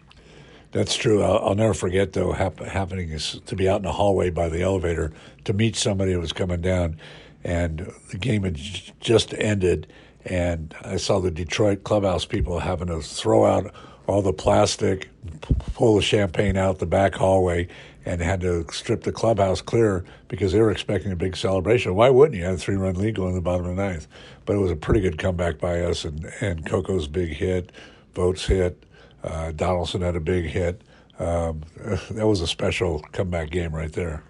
That's 0.74 0.96
true. 0.96 1.24
I'll, 1.24 1.40
I'll 1.40 1.56
never 1.56 1.74
forget 1.74 2.14
though. 2.14 2.34
Hap- 2.34 2.60
happening 2.60 3.10
is 3.10 3.42
to 3.48 3.56
be 3.56 3.68
out 3.68 3.78
in 3.78 3.84
the 3.84 3.94
hallway 3.94 4.30
by 4.30 4.48
the 4.48 4.62
elevator 4.62 5.12
to 5.46 5.54
meet 5.54 5.76
somebody 5.76 6.14
that 6.14 6.20
was 6.20 6.34
coming 6.34 6.62
down, 6.62 7.00
and 7.44 7.92
the 8.12 8.20
game 8.20 8.44
had 8.44 8.54
j- 8.54 8.94
just 9.00 9.34
ended, 9.34 9.88
and 10.24 10.76
I 10.84 10.98
saw 10.98 11.20
the 11.20 11.32
Detroit 11.32 11.84
clubhouse 11.84 12.26
people 12.26 12.60
having 12.60 12.90
to 12.90 13.02
throw 13.02 13.44
out 13.44 13.74
all 14.06 14.22
the 14.22 14.34
plastic, 14.34 15.10
p- 15.42 15.56
pull 15.74 15.96
the 15.96 16.02
champagne 16.04 16.58
out 16.58 16.78
the 16.78 16.86
back 16.86 17.16
hallway, 17.16 17.68
and 18.06 18.22
had 18.22 18.42
to 18.42 18.66
strip 18.72 19.04
the 19.04 19.12
clubhouse 19.12 19.62
clear 19.62 20.04
because 20.28 20.52
they 20.52 20.60
were 20.60 20.72
expecting 20.72 21.12
a 21.12 21.16
big 21.16 21.38
celebration. 21.38 21.96
Why 21.96 22.10
wouldn't 22.10 22.38
you? 22.38 22.44
Had 22.44 22.56
a 22.56 22.58
three-run 22.58 22.96
lead 22.96 23.16
going 23.16 23.30
in 23.30 23.36
the 23.36 23.42
bottom 23.42 23.66
of 23.66 23.76
the 23.76 23.82
ninth, 23.82 24.08
but 24.46 24.56
it 24.56 24.60
was 24.60 24.72
a 24.72 24.76
pretty 24.76 25.00
good 25.00 25.18
comeback 25.18 25.60
by 25.60 25.82
us, 25.82 26.06
and 26.06 26.26
and 26.42 26.66
Coco's 26.66 27.08
big 27.08 27.30
hit, 27.30 27.72
Vogt's 28.14 28.46
hit. 28.46 28.84
Uh, 29.24 29.52
Donaldson 29.52 30.02
had 30.02 30.16
a 30.16 30.20
big 30.20 30.46
hit. 30.46 30.82
Um, 31.20 31.62
that 32.12 32.28
was 32.28 32.42
a 32.42 32.48
special 32.48 33.00
comeback 33.12 33.50
game 33.50 33.74
right 33.74 33.94
there. 33.94 34.24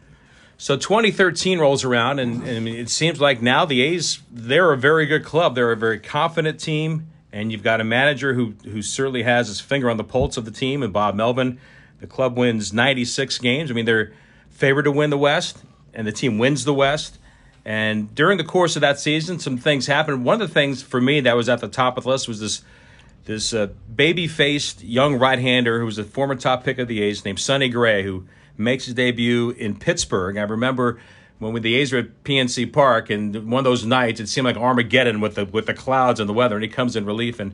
So 0.58 0.77
2013 0.77 1.60
rolls 1.60 1.84
around, 1.84 2.20
and, 2.20 2.44
and 2.44 2.68
it 2.68 2.89
seems 2.89 3.20
like 3.20 3.42
now 3.42 3.65
the 3.65 3.82
A's 3.82 4.22
they're 4.32 4.72
a 4.72 4.77
very 4.77 5.06
good 5.06 5.25
club. 5.25 5.56
They're 5.56 5.72
a 5.72 5.77
very 5.77 6.00
confident 6.00 6.60
team, 6.60 7.08
and 7.32 7.51
you've 7.51 7.63
got 7.63 7.82
a 7.82 7.84
manager 7.84 8.34
who 8.34 8.53
who 8.63 8.82
certainly 8.82 9.24
has 9.24 9.48
his 9.48 9.60
finger 9.60 9.89
on 9.89 9.98
the 9.98 10.03
pulse 10.03 10.38
of 10.38 10.46
the 10.46 10.51
team. 10.51 10.84
And 10.84 10.94
Bob 10.94 11.15
Melvin, 11.15 11.60
the 12.04 12.08
club 12.08 12.38
wins 12.38 12.74
96 12.74 13.38
games. 13.38 13.72
I 13.72 13.74
mean, 13.74 13.86
they're 13.86 14.12
favored 14.50 14.84
to 14.84 14.92
win 14.92 15.10
the 15.10 15.18
West, 15.18 15.64
and 15.94 16.06
the 16.06 16.12
team 16.12 16.38
wins 16.38 16.66
the 16.66 16.74
West. 16.74 17.18
And 17.64 18.14
during 18.14 18.38
the 18.38 18.44
course 18.44 18.76
of 18.76 18.82
that 18.82 19.00
season, 19.00 19.40
some 19.40 19.56
things 19.58 19.88
happened. 19.88 20.26
One 20.26 20.42
of 20.42 20.50
the 20.50 20.54
things 20.54 20.84
for 20.84 21.00
me 21.00 21.22
that 21.22 21.38
was 21.38 21.48
at 21.48 21.62
the 21.62 21.70
top 21.70 21.98
of 21.98 22.04
the 22.04 22.10
list 22.10 22.28
was 22.28 22.42
this 22.42 22.62
this 23.24 23.54
uh, 23.54 23.68
baby-faced 23.96 24.84
young 24.84 25.16
right-hander 25.16 25.80
who 25.80 25.86
was 25.86 25.98
a 25.98 26.04
former 26.04 26.36
top 26.36 26.66
pick 26.66 26.78
of 26.78 26.90
the 26.90 27.02
A's 27.02 27.24
named 27.24 27.40
Sonny 27.40 27.70
Gray, 27.70 28.04
who 28.04 28.26
makes 28.58 28.84
his 28.84 28.96
debut 28.96 29.52
in 29.52 29.80
Pittsburgh. 29.80 30.36
I 30.36 30.42
remember 30.42 31.00
when 31.40 31.62
the 31.62 31.76
A's 31.76 31.94
were 31.94 32.00
at 32.00 32.26
PNC 32.26 32.74
Park, 32.74 33.10
and 33.12 33.50
one 33.50 33.60
of 33.60 33.64
those 33.64 33.86
nights 33.86 34.20
it 34.20 34.28
seemed 34.28 34.44
like 34.44 34.58
Armageddon 34.58 35.22
with 35.22 35.36
the 35.36 35.46
with 35.46 35.68
the 35.68 35.74
clouds 35.74 36.20
and 36.20 36.28
the 36.28 36.34
weather, 36.34 36.58
and 36.58 36.64
he 36.66 36.70
comes 36.70 36.98
in 36.98 37.06
relief. 37.06 37.40
And 37.40 37.54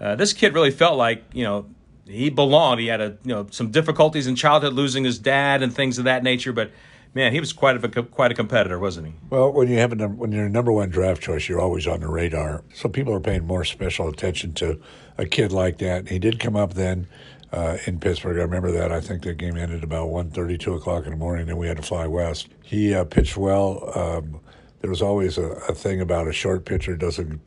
uh, 0.00 0.16
this 0.16 0.32
kid 0.32 0.54
really 0.54 0.72
felt 0.72 0.98
like 0.98 1.22
you 1.32 1.44
know 1.44 1.66
he 2.06 2.30
belonged. 2.30 2.80
He 2.80 2.86
had 2.86 3.00
a 3.00 3.16
you 3.24 3.34
know 3.34 3.46
some 3.50 3.70
difficulties 3.70 4.26
in 4.26 4.36
childhood, 4.36 4.72
losing 4.72 5.04
his 5.04 5.18
dad 5.18 5.62
and 5.62 5.74
things 5.74 5.98
of 5.98 6.04
that 6.04 6.22
nature, 6.22 6.52
but 6.52 6.70
man, 7.14 7.32
he 7.32 7.40
was 7.40 7.52
quite 7.52 7.82
a 7.82 8.02
quite 8.02 8.30
a 8.30 8.34
competitor, 8.34 8.78
wasn't 8.78 9.06
he? 9.06 9.14
Well, 9.30 9.52
when 9.52 9.68
you 9.68 9.78
have 9.78 9.98
a 9.98 10.08
when 10.08 10.32
you're 10.32 10.46
a 10.46 10.50
number 10.50 10.70
one 10.70 10.90
draft 10.90 11.22
choice, 11.22 11.48
you're 11.48 11.60
always 11.60 11.86
on 11.86 12.00
the 12.00 12.08
radar. 12.08 12.62
So 12.74 12.88
people 12.88 13.14
are 13.14 13.20
paying 13.20 13.46
more 13.46 13.64
special 13.64 14.08
attention 14.08 14.52
to 14.54 14.80
a 15.18 15.26
kid 15.26 15.50
like 15.50 15.78
that. 15.78 16.08
He 16.08 16.18
did 16.18 16.38
come 16.38 16.56
up 16.56 16.74
then 16.74 17.08
uh, 17.52 17.78
in 17.86 17.98
Pittsburgh. 17.98 18.38
I 18.38 18.42
remember 18.42 18.70
that. 18.72 18.92
I 18.92 19.00
think 19.00 19.22
that 19.22 19.38
game 19.38 19.56
ended 19.56 19.82
about 19.82 20.08
1.30, 20.08 20.60
2 20.60 20.74
o'clock 20.74 21.04
in 21.04 21.10
the 21.10 21.16
morning. 21.16 21.48
and 21.48 21.58
we 21.58 21.66
had 21.66 21.78
to 21.78 21.82
fly 21.82 22.06
west. 22.06 22.48
He 22.62 22.94
uh, 22.94 23.04
pitched 23.04 23.36
well. 23.36 23.90
Um, 23.94 24.40
there 24.80 24.90
was 24.90 25.02
always 25.02 25.38
a, 25.38 25.46
a, 25.68 25.74
thing 25.74 26.00
about 26.00 26.28
a 26.28 26.32
short 26.32 26.64
pitcher 26.64 26.96
doesn't 26.96 27.40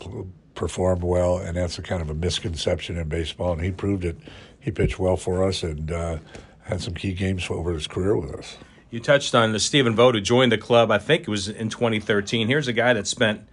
perform 0.55 1.01
well, 1.01 1.38
and 1.38 1.55
that's 1.55 1.77
a 1.77 1.81
kind 1.81 2.01
of 2.01 2.10
a 2.10 2.13
misconception 2.13 2.97
in 2.97 3.07
baseball. 3.07 3.53
And 3.53 3.63
he 3.63 3.71
proved 3.71 4.03
it. 4.03 4.17
He 4.60 4.72
pitched 4.72 5.00
well 5.00 5.17
for 5.17 5.43
us 5.43 5.63
and 5.63 5.91
uh, 5.91 6.17
had 6.63 6.82
some 6.82 6.93
key 6.93 7.13
games 7.13 7.48
over 7.50 7.74
his 7.74 7.88
career 7.88 8.15
with 8.15 8.34
us. 8.34 8.58
You 8.91 9.00
touched 9.00 9.36
on 9.36 9.52
the 9.52 9.60
Stephen 9.60 9.95
Vogt 9.95 10.15
who 10.15 10.22
joined 10.22 10.52
the 10.52 10.58
club. 10.58 10.91
I 10.91 10.98
think 10.98 11.22
it 11.22 11.28
was 11.28 11.48
in 11.48 11.69
2013. 11.69 12.48
Here's 12.48 12.67
a 12.67 12.74
guy 12.74 12.93
that 12.93 13.08
spent, 13.08 13.39
you 13.39 13.45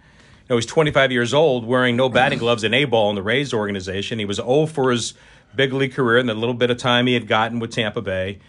know, 0.49 0.55
he's 0.55 0.65
25 0.65 1.11
years 1.11 1.33
old, 1.33 1.65
wearing 1.65 1.95
no 1.95 2.09
batting 2.09 2.39
gloves 2.39 2.63
and 2.63 2.73
A 2.73 2.85
ball 2.85 3.09
in 3.09 3.15
the 3.15 3.21
Rays 3.21 3.53
organization. 3.53 4.19
He 4.19 4.25
was 4.25 4.39
old 4.39 4.71
for 4.71 4.91
his 4.91 5.13
big 5.55 5.73
league 5.73 5.93
career 5.93 6.17
in 6.17 6.25
the 6.25 6.33
little 6.33 6.55
bit 6.55 6.71
of 6.71 6.77
time 6.77 7.07
he 7.07 7.13
had 7.13 7.27
gotten 7.27 7.59
with 7.59 7.71
Tampa 7.71 8.01
Bay. 8.01 8.39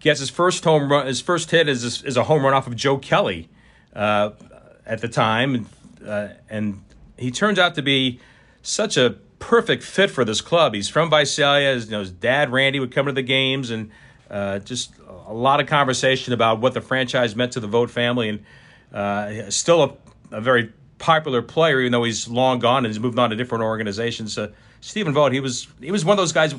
Gets 0.00 0.20
his 0.20 0.30
first 0.30 0.62
home 0.64 0.90
run. 0.90 1.06
His 1.06 1.22
first 1.22 1.50
hit 1.50 1.68
is 1.68 2.02
is 2.02 2.16
a 2.18 2.24
home 2.24 2.44
run 2.44 2.52
off 2.52 2.66
of 2.66 2.76
Joe 2.76 2.98
Kelly 2.98 3.48
uh, 3.94 4.30
at 4.84 5.00
the 5.00 5.08
time, 5.08 5.68
uh, 6.06 6.28
and 6.50 6.84
he 7.16 7.30
turns 7.30 7.58
out 7.58 7.74
to 7.76 7.82
be 7.82 8.20
such 8.60 8.98
a 8.98 9.16
perfect 9.38 9.82
fit 9.82 10.10
for 10.10 10.24
this 10.24 10.40
club. 10.40 10.74
He's 10.74 10.88
from 10.88 11.10
Visalia. 11.10 11.74
His, 11.74 11.86
you 11.86 11.92
know, 11.92 12.00
his 12.00 12.10
dad 12.10 12.50
Randy 12.50 12.80
would 12.80 12.92
come 12.92 13.06
to 13.06 13.12
the 13.12 13.22
games 13.22 13.70
and 13.70 13.90
uh, 14.30 14.58
just 14.60 14.92
a 15.26 15.32
lot 15.32 15.60
of 15.60 15.66
conversation 15.66 16.32
about 16.32 16.60
what 16.60 16.74
the 16.74 16.80
franchise 16.80 17.36
meant 17.36 17.52
to 17.52 17.60
the 17.60 17.66
Vogt 17.66 17.90
family, 17.90 18.28
and 18.28 18.44
uh, 18.92 19.50
still 19.50 19.82
a, 19.82 20.36
a, 20.36 20.40
very 20.40 20.72
popular 20.98 21.42
player, 21.42 21.80
even 21.80 21.92
though 21.92 22.04
he's 22.04 22.28
long 22.28 22.58
gone 22.58 22.84
and 22.84 22.86
he's 22.92 23.00
moved 23.00 23.18
on 23.18 23.30
to 23.30 23.36
different 23.36 23.62
organizations. 23.62 24.36
Uh, 24.36 24.50
Stephen 24.80 25.12
Vogt, 25.12 25.32
he 25.32 25.40
was 25.40 25.68
he 25.80 25.90
was 25.90 26.04
one 26.04 26.14
of 26.14 26.18
those 26.18 26.32
guys 26.32 26.54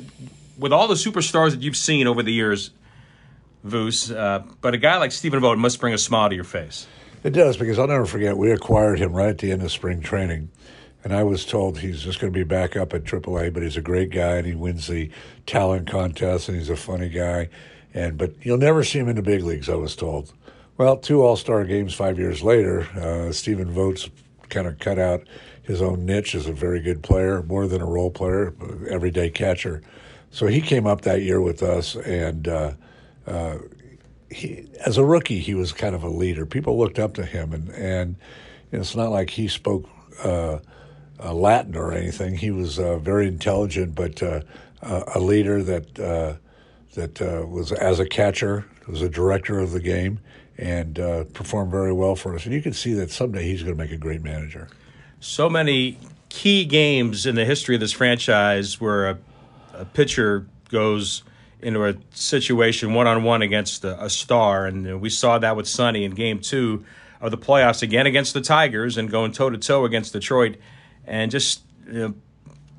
with 0.58 0.72
all 0.72 0.88
the 0.88 0.94
superstars 0.94 1.50
that 1.50 1.62
you've 1.62 1.76
seen 1.76 2.06
over 2.06 2.22
the 2.22 2.32
years, 2.32 2.70
Voos. 3.64 4.10
Uh, 4.10 4.42
but 4.60 4.74
a 4.74 4.78
guy 4.78 4.96
like 4.96 5.12
Stephen 5.12 5.40
Vogt 5.40 5.58
must 5.58 5.80
bring 5.80 5.94
a 5.94 5.98
smile 5.98 6.28
to 6.28 6.34
your 6.34 6.44
face. 6.44 6.86
It 7.24 7.30
does 7.30 7.56
because 7.56 7.78
I'll 7.78 7.88
never 7.88 8.06
forget 8.06 8.36
we 8.36 8.50
acquired 8.52 8.98
him 8.98 9.12
right 9.12 9.30
at 9.30 9.38
the 9.38 9.50
end 9.50 9.62
of 9.62 9.72
spring 9.72 10.00
training. 10.00 10.50
And 11.08 11.16
I 11.16 11.22
was 11.22 11.46
told 11.46 11.78
he's 11.78 12.02
just 12.02 12.20
going 12.20 12.30
to 12.30 12.38
be 12.38 12.44
back 12.44 12.76
up 12.76 12.92
at 12.92 13.04
AAA, 13.04 13.54
but 13.54 13.62
he's 13.62 13.78
a 13.78 13.80
great 13.80 14.10
guy 14.10 14.36
and 14.36 14.46
he 14.46 14.54
wins 14.54 14.88
the 14.88 15.10
talent 15.46 15.88
contest 15.88 16.50
and 16.50 16.58
he's 16.58 16.68
a 16.68 16.76
funny 16.76 17.08
guy. 17.08 17.48
And 17.94 18.18
but 18.18 18.34
you'll 18.42 18.58
never 18.58 18.84
see 18.84 18.98
him 18.98 19.08
in 19.08 19.16
the 19.16 19.22
big 19.22 19.42
leagues. 19.42 19.70
I 19.70 19.74
was 19.76 19.96
told. 19.96 20.34
Well, 20.76 20.98
two 20.98 21.22
All 21.22 21.36
Star 21.36 21.64
games 21.64 21.94
five 21.94 22.18
years 22.18 22.42
later, 22.42 22.82
uh, 22.94 23.32
Stephen 23.32 23.72
Vogt's 23.72 24.10
kind 24.50 24.66
of 24.66 24.78
cut 24.80 24.98
out 24.98 25.26
his 25.62 25.80
own 25.80 26.04
niche 26.04 26.34
as 26.34 26.46
a 26.46 26.52
very 26.52 26.78
good 26.78 27.02
player, 27.02 27.42
more 27.42 27.66
than 27.66 27.80
a 27.80 27.86
role 27.86 28.10
player, 28.10 28.52
everyday 28.90 29.30
catcher. 29.30 29.80
So 30.30 30.46
he 30.46 30.60
came 30.60 30.86
up 30.86 31.00
that 31.02 31.22
year 31.22 31.40
with 31.40 31.62
us, 31.62 31.96
and 31.96 32.46
uh, 32.46 32.72
uh, 33.26 33.56
he, 34.30 34.68
as 34.84 34.98
a 34.98 35.04
rookie, 35.06 35.40
he 35.40 35.54
was 35.54 35.72
kind 35.72 35.94
of 35.94 36.02
a 36.02 36.10
leader. 36.10 36.44
People 36.44 36.76
looked 36.76 36.98
up 36.98 37.14
to 37.14 37.24
him, 37.24 37.54
and 37.54 37.70
and 37.70 38.16
it's 38.72 38.94
not 38.94 39.10
like 39.10 39.30
he 39.30 39.48
spoke 39.48 39.88
uh, 40.22 40.58
Latin 41.18 41.76
or 41.76 41.92
anything. 41.92 42.36
He 42.36 42.50
was 42.50 42.78
uh, 42.78 42.98
very 42.98 43.26
intelligent, 43.26 43.94
but 43.94 44.22
uh, 44.22 44.40
a 44.82 45.20
leader 45.20 45.62
that 45.62 46.38
that 46.94 47.22
uh, 47.22 47.46
was 47.46 47.72
as 47.72 48.00
a 48.00 48.06
catcher, 48.06 48.66
was 48.86 49.02
a 49.02 49.08
director 49.08 49.58
of 49.58 49.70
the 49.70 49.80
game, 49.80 50.18
and 50.56 50.98
uh, 50.98 51.24
performed 51.32 51.70
very 51.70 51.92
well 51.92 52.16
for 52.16 52.34
us. 52.34 52.44
And 52.44 52.54
you 52.54 52.60
can 52.60 52.72
see 52.72 52.92
that 52.94 53.10
someday 53.10 53.44
he's 53.44 53.62
going 53.62 53.76
to 53.76 53.82
make 53.82 53.92
a 53.92 53.96
great 53.96 54.22
manager. 54.22 54.68
So 55.20 55.48
many 55.48 55.98
key 56.28 56.64
games 56.64 57.26
in 57.26 57.34
the 57.34 57.44
history 57.44 57.74
of 57.74 57.80
this 57.80 57.92
franchise 57.92 58.80
where 58.80 59.10
a, 59.10 59.18
a 59.74 59.84
pitcher 59.84 60.46
goes 60.70 61.22
into 61.60 61.84
a 61.84 61.94
situation 62.10 62.94
one 62.94 63.06
on 63.06 63.22
one 63.22 63.42
against 63.42 63.84
a, 63.84 64.04
a, 64.04 64.10
star, 64.10 64.66
and 64.66 65.00
we 65.00 65.10
saw 65.10 65.38
that 65.38 65.56
with 65.56 65.66
Sonny 65.66 66.04
in 66.04 66.12
Game 66.12 66.40
Two 66.40 66.84
of 67.20 67.30
the 67.30 67.38
playoffs 67.38 67.82
again 67.82 68.06
against 68.06 68.34
the 68.34 68.40
Tigers, 68.40 68.96
and 68.96 69.10
going 69.10 69.32
toe 69.32 69.50
to 69.50 69.58
toe 69.58 69.84
against 69.84 70.12
Detroit, 70.12 70.56
and 71.08 71.30
just 71.30 71.62
you 71.86 71.92
know, 71.92 72.14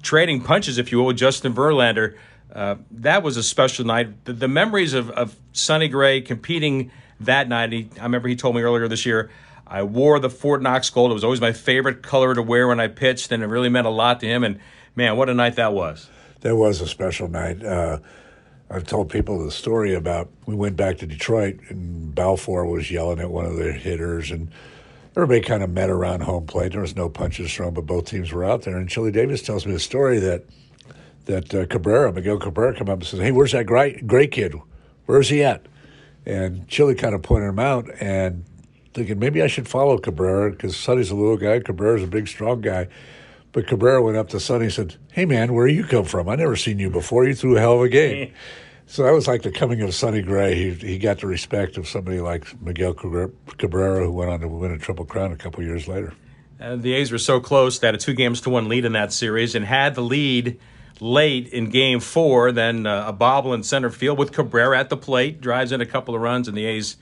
trading 0.02 0.42
punches, 0.42 0.78
if 0.78 0.92
you 0.92 1.00
will, 1.00 1.08
with 1.08 1.18
Justin 1.18 1.54
Verlander. 1.54 2.16
Uh, 2.54 2.76
that 2.92 3.22
was 3.24 3.38
a 3.38 3.44
special 3.44 3.86
night. 3.86 4.26
The, 4.26 4.34
the 4.34 4.48
memories 4.48 4.94
of, 4.94 5.10
of 5.12 5.36
Sonny 5.52 5.88
Gray 5.88 6.22
competing 6.22 6.92
that 7.20 7.48
night, 7.48 7.72
he, 7.72 7.90
I 8.00 8.04
remember 8.04 8.28
he 8.28 8.36
told 8.36 8.56
me 8.56 8.62
earlier 8.62 8.88
this 8.88 9.06
year, 9.06 9.30
I 9.68 9.84
wore 9.84 10.20
the 10.20 10.30
Fort 10.30 10.62
Knox 10.62 10.90
gold. 10.90 11.12
It 11.12 11.14
was 11.14 11.24
always 11.24 11.42
my 11.42 11.52
favorite 11.52 12.02
color 12.02 12.34
to 12.34 12.42
wear 12.42 12.68
when 12.68 12.80
I 12.80 12.88
pitched, 12.88 13.32
and 13.32 13.44
it 13.44 13.48
really 13.48 13.70
meant 13.70 13.86
a 13.86 13.92
lot 13.92 14.20
to 14.22 14.26
him. 14.26 14.44
And 14.44 14.60
man, 14.96 15.16
what 15.16 15.30
a 15.30 15.34
night 15.34 15.56
that 15.58 15.74
was. 15.74 16.10
That 16.42 16.56
was 16.56 16.82
a 16.82 16.88
special 16.88 17.28
night. 17.28 17.64
Uh, 17.64 18.00
I've 18.72 18.86
told 18.86 19.10
people 19.10 19.44
the 19.44 19.52
story 19.52 19.94
about 19.94 20.30
we 20.46 20.56
went 20.56 20.76
back 20.76 20.98
to 21.00 21.06
Detroit, 21.06 21.60
and 21.70 22.16
Balfour 22.16 22.66
was 22.66 22.90
yelling 22.90 23.20
at 23.20 23.30
one 23.30 23.46
of 23.46 23.58
the 23.58 23.72
hitters, 23.72 24.32
and 24.32 24.50
everybody 25.16 25.42
kind 25.42 25.64
of 25.64 25.70
met 25.70 25.90
around 25.90 26.22
home 26.22 26.46
plate. 26.46 26.72
There 26.72 26.82
was 26.82 26.96
no 26.96 27.10
punches 27.10 27.54
thrown, 27.54 27.74
but 27.74 27.86
both 27.86 28.06
teams 28.06 28.32
were 28.32 28.44
out 28.44 28.64
there. 28.64 28.78
And 28.78 28.90
Chili 28.90 29.12
Davis 29.12 29.42
tells 29.42 29.66
me 29.66 29.74
a 29.74 29.80
story 29.80 30.20
that– 30.20 30.44
that 31.30 31.54
uh, 31.54 31.66
Cabrera, 31.68 32.12
Miguel 32.12 32.40
Cabrera, 32.40 32.76
come 32.76 32.90
up 32.90 33.00
and 33.00 33.08
says, 33.08 33.20
"Hey, 33.20 33.32
where's 33.32 33.52
that 33.54 33.66
great 33.66 34.06
great 34.08 34.32
kid? 34.32 34.56
Where's 35.06 35.30
he 35.30 35.44
at?" 35.44 35.66
And 36.26 36.68
Chili 36.68 36.96
kind 36.96 37.16
of 37.16 37.22
pointed 37.22 37.50
him 37.50 37.60
out, 37.60 37.90
and 38.02 38.44
thinking 38.94 39.20
maybe 39.20 39.42
I 39.42 39.48
should 39.48 39.68
follow 39.68 39.98
Cabrera 39.98 40.52
because 40.52 40.76
Sonny's 40.76 41.12
a 41.12 41.16
little 41.16 41.38
guy, 41.38 41.60
Cabrera's 41.60 42.04
a 42.04 42.08
big, 42.08 42.28
strong 42.28 42.62
guy. 42.62 42.88
But 43.52 43.68
Cabrera 43.68 44.02
went 44.02 44.18
up 44.18 44.30
to 44.30 44.40
Sonny 44.40 44.66
and 44.66 44.74
said, 44.74 44.96
Hey, 45.12 45.26
man, 45.26 45.54
where 45.54 45.68
you 45.68 45.84
come 45.84 46.06
from? 46.06 46.30
I 46.30 46.36
never 46.36 46.56
seen 46.56 46.78
you 46.78 46.92
before. 46.92 47.26
You 47.26 47.34
threw 47.34 47.58
a 47.58 47.60
hell 47.60 47.76
of 47.76 47.82
a 47.82 47.90
game. 47.90 48.34
so 48.90 49.04
that 49.04 49.12
was 49.12 49.28
like 49.28 49.44
the 49.44 49.52
coming 49.52 49.82
of 49.82 49.94
Sonny 49.94 50.24
Gray. 50.24 50.56
He, 50.56 50.72
he 50.72 50.98
got 50.98 51.20
the 51.20 51.28
respect 51.28 51.78
of 51.78 51.88
somebody 51.88 52.20
like 52.20 52.60
Miguel 52.60 52.96
Cabrera, 52.96 54.04
who 54.04 54.12
went 54.12 54.32
on 54.32 54.40
to 54.40 54.48
win 54.48 54.72
a 54.72 54.80
Triple 54.80 55.06
Crown 55.06 55.32
a 55.32 55.38
couple 55.38 55.64
years 55.64 55.88
later. 55.88 56.14
And 56.60 56.82
the 56.82 56.94
A's 56.94 57.12
were 57.12 57.20
so 57.20 57.40
close. 57.40 57.80
Had 57.80 57.94
a 57.94 58.00
two 58.00 58.16
games 58.16 58.42
to 58.42 58.50
one 58.50 58.68
lead 58.68 58.86
in 58.86 58.94
that 58.94 59.14
series 59.14 59.54
and 59.54 59.64
had 59.64 59.94
the 59.94 60.02
lead 60.02 60.60
late 61.00 61.48
in 61.50 61.70
game 61.70 62.00
four. 62.00 62.52
Then 62.52 62.88
uh, 62.88 63.06
a 63.08 63.14
bobble 63.14 63.54
in 63.54 63.62
center 63.62 63.92
field 63.92 64.18
with 64.18 64.32
Cabrera 64.32 64.80
at 64.80 64.90
the 64.90 64.98
plate, 64.98 65.40
drives 65.40 65.72
in 65.72 65.82
a 65.82 65.86
couple 65.86 66.16
of 66.16 66.22
runs, 66.22 66.48
and 66.48 66.58
the 66.58 66.66
A's 66.66 66.98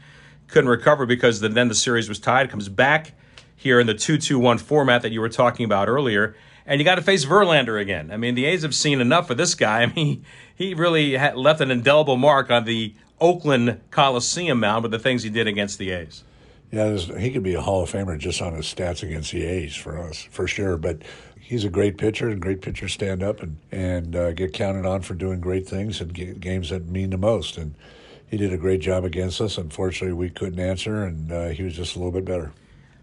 couldn't 0.47 0.69
recover 0.69 1.05
because 1.05 1.39
the, 1.39 1.47
then 1.47 1.69
the 1.69 1.75
series 1.75 2.09
was 2.09 2.19
tied. 2.19 2.49
Comes 2.49 2.67
back 2.67 3.13
here 3.55 3.79
in 3.79 3.87
the 3.87 3.95
2 3.95 4.17
2 4.17 4.37
1 4.37 4.57
format 4.57 5.03
that 5.03 5.13
you 5.13 5.21
were 5.21 5.29
talking 5.29 5.63
about 5.63 5.87
earlier. 5.87 6.35
And 6.67 6.81
you 6.81 6.85
got 6.85 6.95
to 6.95 7.01
face 7.01 7.25
Verlander 7.25 7.81
again. 7.81 8.11
I 8.11 8.17
mean, 8.17 8.35
the 8.35 8.45
A's 8.45 8.63
have 8.63 8.75
seen 8.75 8.99
enough 8.99 9.29
of 9.29 9.37
this 9.37 9.55
guy. 9.55 9.81
I 9.83 9.85
mean, 9.87 10.25
he, 10.53 10.73
really 10.73 11.17
left 11.17 11.61
an 11.61 11.71
indelible 11.71 12.17
mark 12.17 12.51
on 12.51 12.65
the 12.65 12.93
Oakland 13.19 13.79
Coliseum 13.89 14.59
mound 14.59 14.83
with 14.83 14.91
the 14.91 14.99
things 14.99 15.23
he 15.23 15.29
did 15.29 15.47
against 15.47 15.79
the 15.79 15.91
A's. 15.91 16.23
Yeah, 16.71 16.97
he 16.97 17.31
could 17.31 17.43
be 17.43 17.53
a 17.53 17.61
Hall 17.61 17.81
of 17.81 17.89
Famer 17.89 18.17
just 18.17 18.41
on 18.41 18.53
his 18.53 18.65
stats 18.65 19.01
against 19.01 19.31
the 19.31 19.45
A's 19.45 19.73
for 19.73 19.97
us, 19.97 20.27
for 20.29 20.47
sure. 20.47 20.75
But 20.75 21.01
he's 21.39 21.63
a 21.63 21.69
great 21.69 21.97
pitcher, 21.97 22.27
and 22.27 22.41
great 22.41 22.61
pitchers 22.61 22.91
stand 22.91 23.23
up 23.23 23.41
and 23.41 23.57
and 23.71 24.15
uh, 24.15 24.33
get 24.33 24.51
counted 24.51 24.85
on 24.85 25.01
for 25.01 25.13
doing 25.13 25.39
great 25.39 25.67
things 25.67 26.01
and 26.01 26.13
games 26.13 26.69
that 26.69 26.87
mean 26.87 27.11
the 27.11 27.17
most. 27.17 27.57
And 27.57 27.73
he 28.29 28.35
did 28.35 28.51
a 28.51 28.57
great 28.57 28.81
job 28.81 29.05
against 29.05 29.39
us. 29.39 29.57
Unfortunately, 29.57 30.13
we 30.13 30.29
couldn't 30.29 30.59
answer, 30.59 31.05
and 31.05 31.31
uh, 31.31 31.47
he 31.47 31.63
was 31.63 31.73
just 31.73 31.95
a 31.95 31.99
little 31.99 32.11
bit 32.11 32.25
better. 32.25 32.51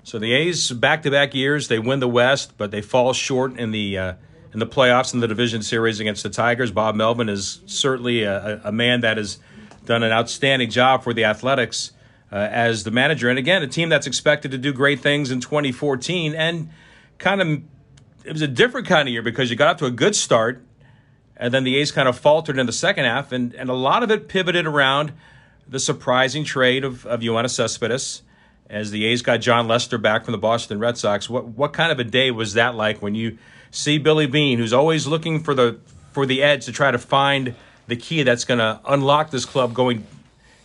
So 0.04 0.18
the 0.18 0.34
A's 0.34 0.70
back-to-back 0.70 1.34
years 1.34 1.68
they 1.68 1.78
win 1.78 1.98
the 2.00 2.08
West, 2.08 2.58
but 2.58 2.70
they 2.70 2.82
fall 2.82 3.14
short 3.14 3.58
in 3.58 3.70
the 3.70 3.96
uh, 3.96 4.14
in 4.52 4.58
the 4.60 4.66
playoffs 4.66 5.14
in 5.14 5.20
the 5.20 5.26
division 5.26 5.62
series 5.62 5.98
against 5.98 6.22
the 6.22 6.28
Tigers. 6.28 6.70
Bob 6.70 6.94
Melvin 6.94 7.30
is 7.30 7.62
certainly 7.64 8.22
a, 8.22 8.60
a 8.64 8.70
man 8.70 9.00
that 9.00 9.16
has 9.16 9.38
done 9.86 10.02
an 10.02 10.12
outstanding 10.12 10.68
job 10.68 11.02
for 11.02 11.14
the 11.14 11.24
Athletics 11.24 11.92
uh, 12.30 12.36
as 12.36 12.84
the 12.84 12.90
manager, 12.90 13.30
and 13.30 13.38
again, 13.38 13.62
a 13.62 13.66
team 13.66 13.88
that's 13.88 14.06
expected 14.06 14.50
to 14.50 14.58
do 14.58 14.74
great 14.74 15.00
things 15.00 15.30
in 15.30 15.40
2014, 15.40 16.34
and 16.34 16.68
kind 17.16 17.40
of 17.40 17.62
it 18.26 18.32
was 18.32 18.42
a 18.42 18.48
different 18.48 18.86
kind 18.86 19.08
of 19.08 19.12
year 19.12 19.22
because 19.22 19.48
you 19.48 19.56
got 19.56 19.68
off 19.68 19.76
to 19.78 19.86
a 19.86 19.90
good 19.90 20.14
start, 20.14 20.62
and 21.34 21.54
then 21.54 21.64
the 21.64 21.76
A's 21.76 21.90
kind 21.90 22.08
of 22.08 22.18
faltered 22.18 22.58
in 22.58 22.66
the 22.66 22.72
second 22.72 23.06
half, 23.06 23.32
and, 23.32 23.54
and 23.54 23.70
a 23.70 23.74
lot 23.74 24.02
of 24.02 24.10
it 24.10 24.28
pivoted 24.28 24.66
around 24.66 25.14
the 25.66 25.80
surprising 25.80 26.44
trade 26.44 26.84
of, 26.84 27.06
of 27.06 27.20
Yoenis 27.20 27.54
Cespedes 27.54 28.20
as 28.74 28.90
the 28.90 29.04
A's 29.06 29.22
got 29.22 29.38
Jon 29.38 29.68
Lester 29.68 29.98
back 29.98 30.24
from 30.24 30.32
the 30.32 30.38
Boston 30.38 30.80
Red 30.80 30.98
Sox. 30.98 31.30
What 31.30 31.46
what 31.46 31.72
kind 31.72 31.92
of 31.92 32.00
a 32.00 32.04
day 32.04 32.30
was 32.32 32.54
that 32.54 32.74
like 32.74 33.00
when 33.00 33.14
you 33.14 33.38
see 33.70 33.98
Billy 33.98 34.26
Beane, 34.26 34.58
who's 34.58 34.72
always 34.72 35.06
looking 35.06 35.42
for 35.42 35.54
the 35.54 35.78
for 36.12 36.26
the 36.26 36.42
edge 36.42 36.64
to 36.66 36.72
try 36.72 36.90
to 36.90 36.98
find 36.98 37.54
the 37.86 37.96
key 37.96 38.22
that's 38.24 38.44
going 38.44 38.58
to 38.58 38.80
unlock 38.86 39.30
this 39.30 39.44
club 39.44 39.74
going 39.74 40.06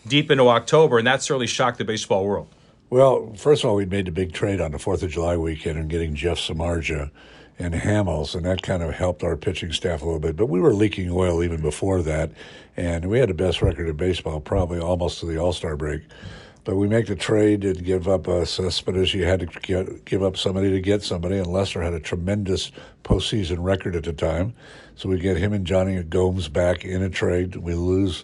deep 0.07 0.31
into 0.31 0.47
October, 0.47 0.97
and 0.97 1.05
that 1.07 1.21
certainly 1.21 1.47
shocked 1.47 1.77
the 1.77 1.85
baseball 1.85 2.25
world. 2.25 2.47
Well, 2.89 3.33
first 3.35 3.63
of 3.63 3.69
all, 3.69 3.75
we 3.75 3.85
made 3.85 4.07
the 4.07 4.11
big 4.11 4.33
trade 4.33 4.59
on 4.59 4.71
the 4.71 4.79
Fourth 4.79 5.03
of 5.03 5.11
July 5.11 5.37
weekend 5.37 5.77
and 5.77 5.89
getting 5.89 6.15
Jeff 6.15 6.39
Samardzija 6.39 7.11
and 7.59 7.75
Hamels, 7.75 8.33
and 8.33 8.45
that 8.45 8.63
kind 8.63 8.81
of 8.81 8.95
helped 8.95 9.23
our 9.23 9.35
pitching 9.35 9.71
staff 9.71 10.01
a 10.01 10.05
little 10.05 10.19
bit. 10.19 10.35
But 10.35 10.47
we 10.47 10.59
were 10.59 10.73
leaking 10.73 11.11
oil 11.11 11.43
even 11.43 11.61
before 11.61 12.01
that, 12.03 12.31
and 12.75 13.07
we 13.09 13.19
had 13.19 13.29
the 13.29 13.35
best 13.35 13.61
record 13.61 13.87
in 13.87 13.95
baseball, 13.97 14.39
probably 14.39 14.79
almost 14.79 15.19
to 15.19 15.27
the 15.27 15.37
All 15.37 15.53
Star 15.53 15.75
break. 15.75 16.01
But 16.69 16.75
we 16.75 16.87
make 16.87 17.07
the 17.07 17.15
trade 17.15 17.65
and 17.65 17.83
give 17.83 18.07
up 18.07 18.27
a 18.27 18.45
Cespedes. 18.45 19.15
You 19.15 19.25
had 19.25 19.39
to 19.39 19.47
get, 19.47 20.05
give 20.05 20.21
up 20.21 20.37
somebody 20.37 20.69
to 20.69 20.79
get 20.79 21.01
somebody, 21.01 21.39
and 21.39 21.47
Lester 21.47 21.81
had 21.81 21.95
a 21.95 21.99
tremendous 21.99 22.71
postseason 23.03 23.57
record 23.63 23.95
at 23.95 24.03
the 24.03 24.13
time. 24.13 24.53
So 24.95 25.09
we 25.09 25.17
get 25.17 25.35
him 25.35 25.51
and 25.51 25.65
Jonny 25.65 25.99
Gomes 26.03 26.47
back 26.47 26.85
in 26.85 27.01
a 27.01 27.09
trade. 27.09 27.55
We 27.55 27.73
lose 27.73 28.23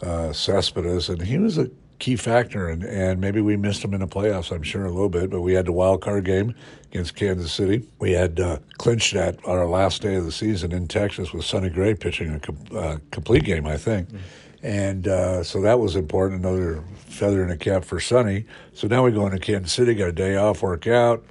uh, 0.00 0.32
Cespedes, 0.32 1.10
and 1.10 1.20
he 1.20 1.36
was 1.36 1.58
a 1.58 1.68
key 1.98 2.16
factor, 2.16 2.66
and, 2.66 2.82
and 2.82 3.20
maybe 3.20 3.42
we 3.42 3.58
missed 3.58 3.84
him 3.84 3.92
in 3.92 4.00
the 4.00 4.08
playoffs, 4.08 4.50
I'm 4.50 4.62
sure, 4.62 4.86
a 4.86 4.90
little 4.90 5.10
bit, 5.10 5.28
but 5.28 5.42
we 5.42 5.52
had 5.52 5.66
the 5.66 5.72
wild 5.72 6.00
card 6.00 6.24
game 6.24 6.54
against 6.86 7.14
Kansas 7.14 7.52
City. 7.52 7.86
We 7.98 8.12
had 8.12 8.40
uh, 8.40 8.60
clinched 8.78 9.12
that 9.12 9.36
on 9.44 9.58
our 9.58 9.68
last 9.68 10.00
day 10.00 10.14
of 10.14 10.24
the 10.24 10.32
season 10.32 10.72
in 10.72 10.88
Texas 10.88 11.34
with 11.34 11.44
Sonny 11.44 11.68
Gray 11.68 11.92
pitching 11.92 12.32
a 12.32 12.40
com- 12.40 12.56
uh, 12.74 12.96
complete 13.10 13.44
game, 13.44 13.66
I 13.66 13.76
think. 13.76 14.08
Mm-hmm. 14.08 14.16
And 14.62 15.08
uh, 15.08 15.42
so 15.42 15.60
that 15.62 15.80
was 15.80 15.96
important, 15.96 16.44
another 16.44 16.84
feather 16.94 17.42
in 17.42 17.48
the 17.48 17.56
cap 17.56 17.84
for 17.84 17.98
Sonny. 17.98 18.46
So 18.72 18.86
now 18.86 19.04
we 19.04 19.10
go 19.10 19.26
into 19.26 19.38
Kansas 19.38 19.72
City, 19.72 19.94
got 19.94 20.08
a 20.08 20.12
day 20.12 20.36
off, 20.36 20.62
work 20.62 20.86
out, 20.86 21.24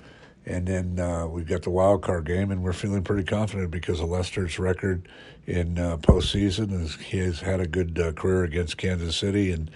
and 0.45 0.67
then 0.67 0.99
uh, 0.99 1.27
we've 1.27 1.47
got 1.47 1.61
the 1.61 1.69
wild 1.69 2.01
card 2.01 2.25
game, 2.25 2.51
and 2.51 2.61
we're 2.61 2.73
feeling 2.73 3.03
pretty 3.03 3.23
confident 3.23 3.71
because 3.71 4.01
of 4.01 4.09
Lester's 4.09 4.59
record 4.59 5.07
in 5.47 5.79
uh, 5.79 5.97
postseason. 5.97 6.99
He 6.99 7.19
has 7.19 7.39
had 7.39 7.61
a 7.61 7.67
good 7.67 7.97
uh, 7.97 8.11
career 8.11 8.43
against 8.43 8.77
Kansas 8.77 9.15
City, 9.15 9.51
and 9.51 9.71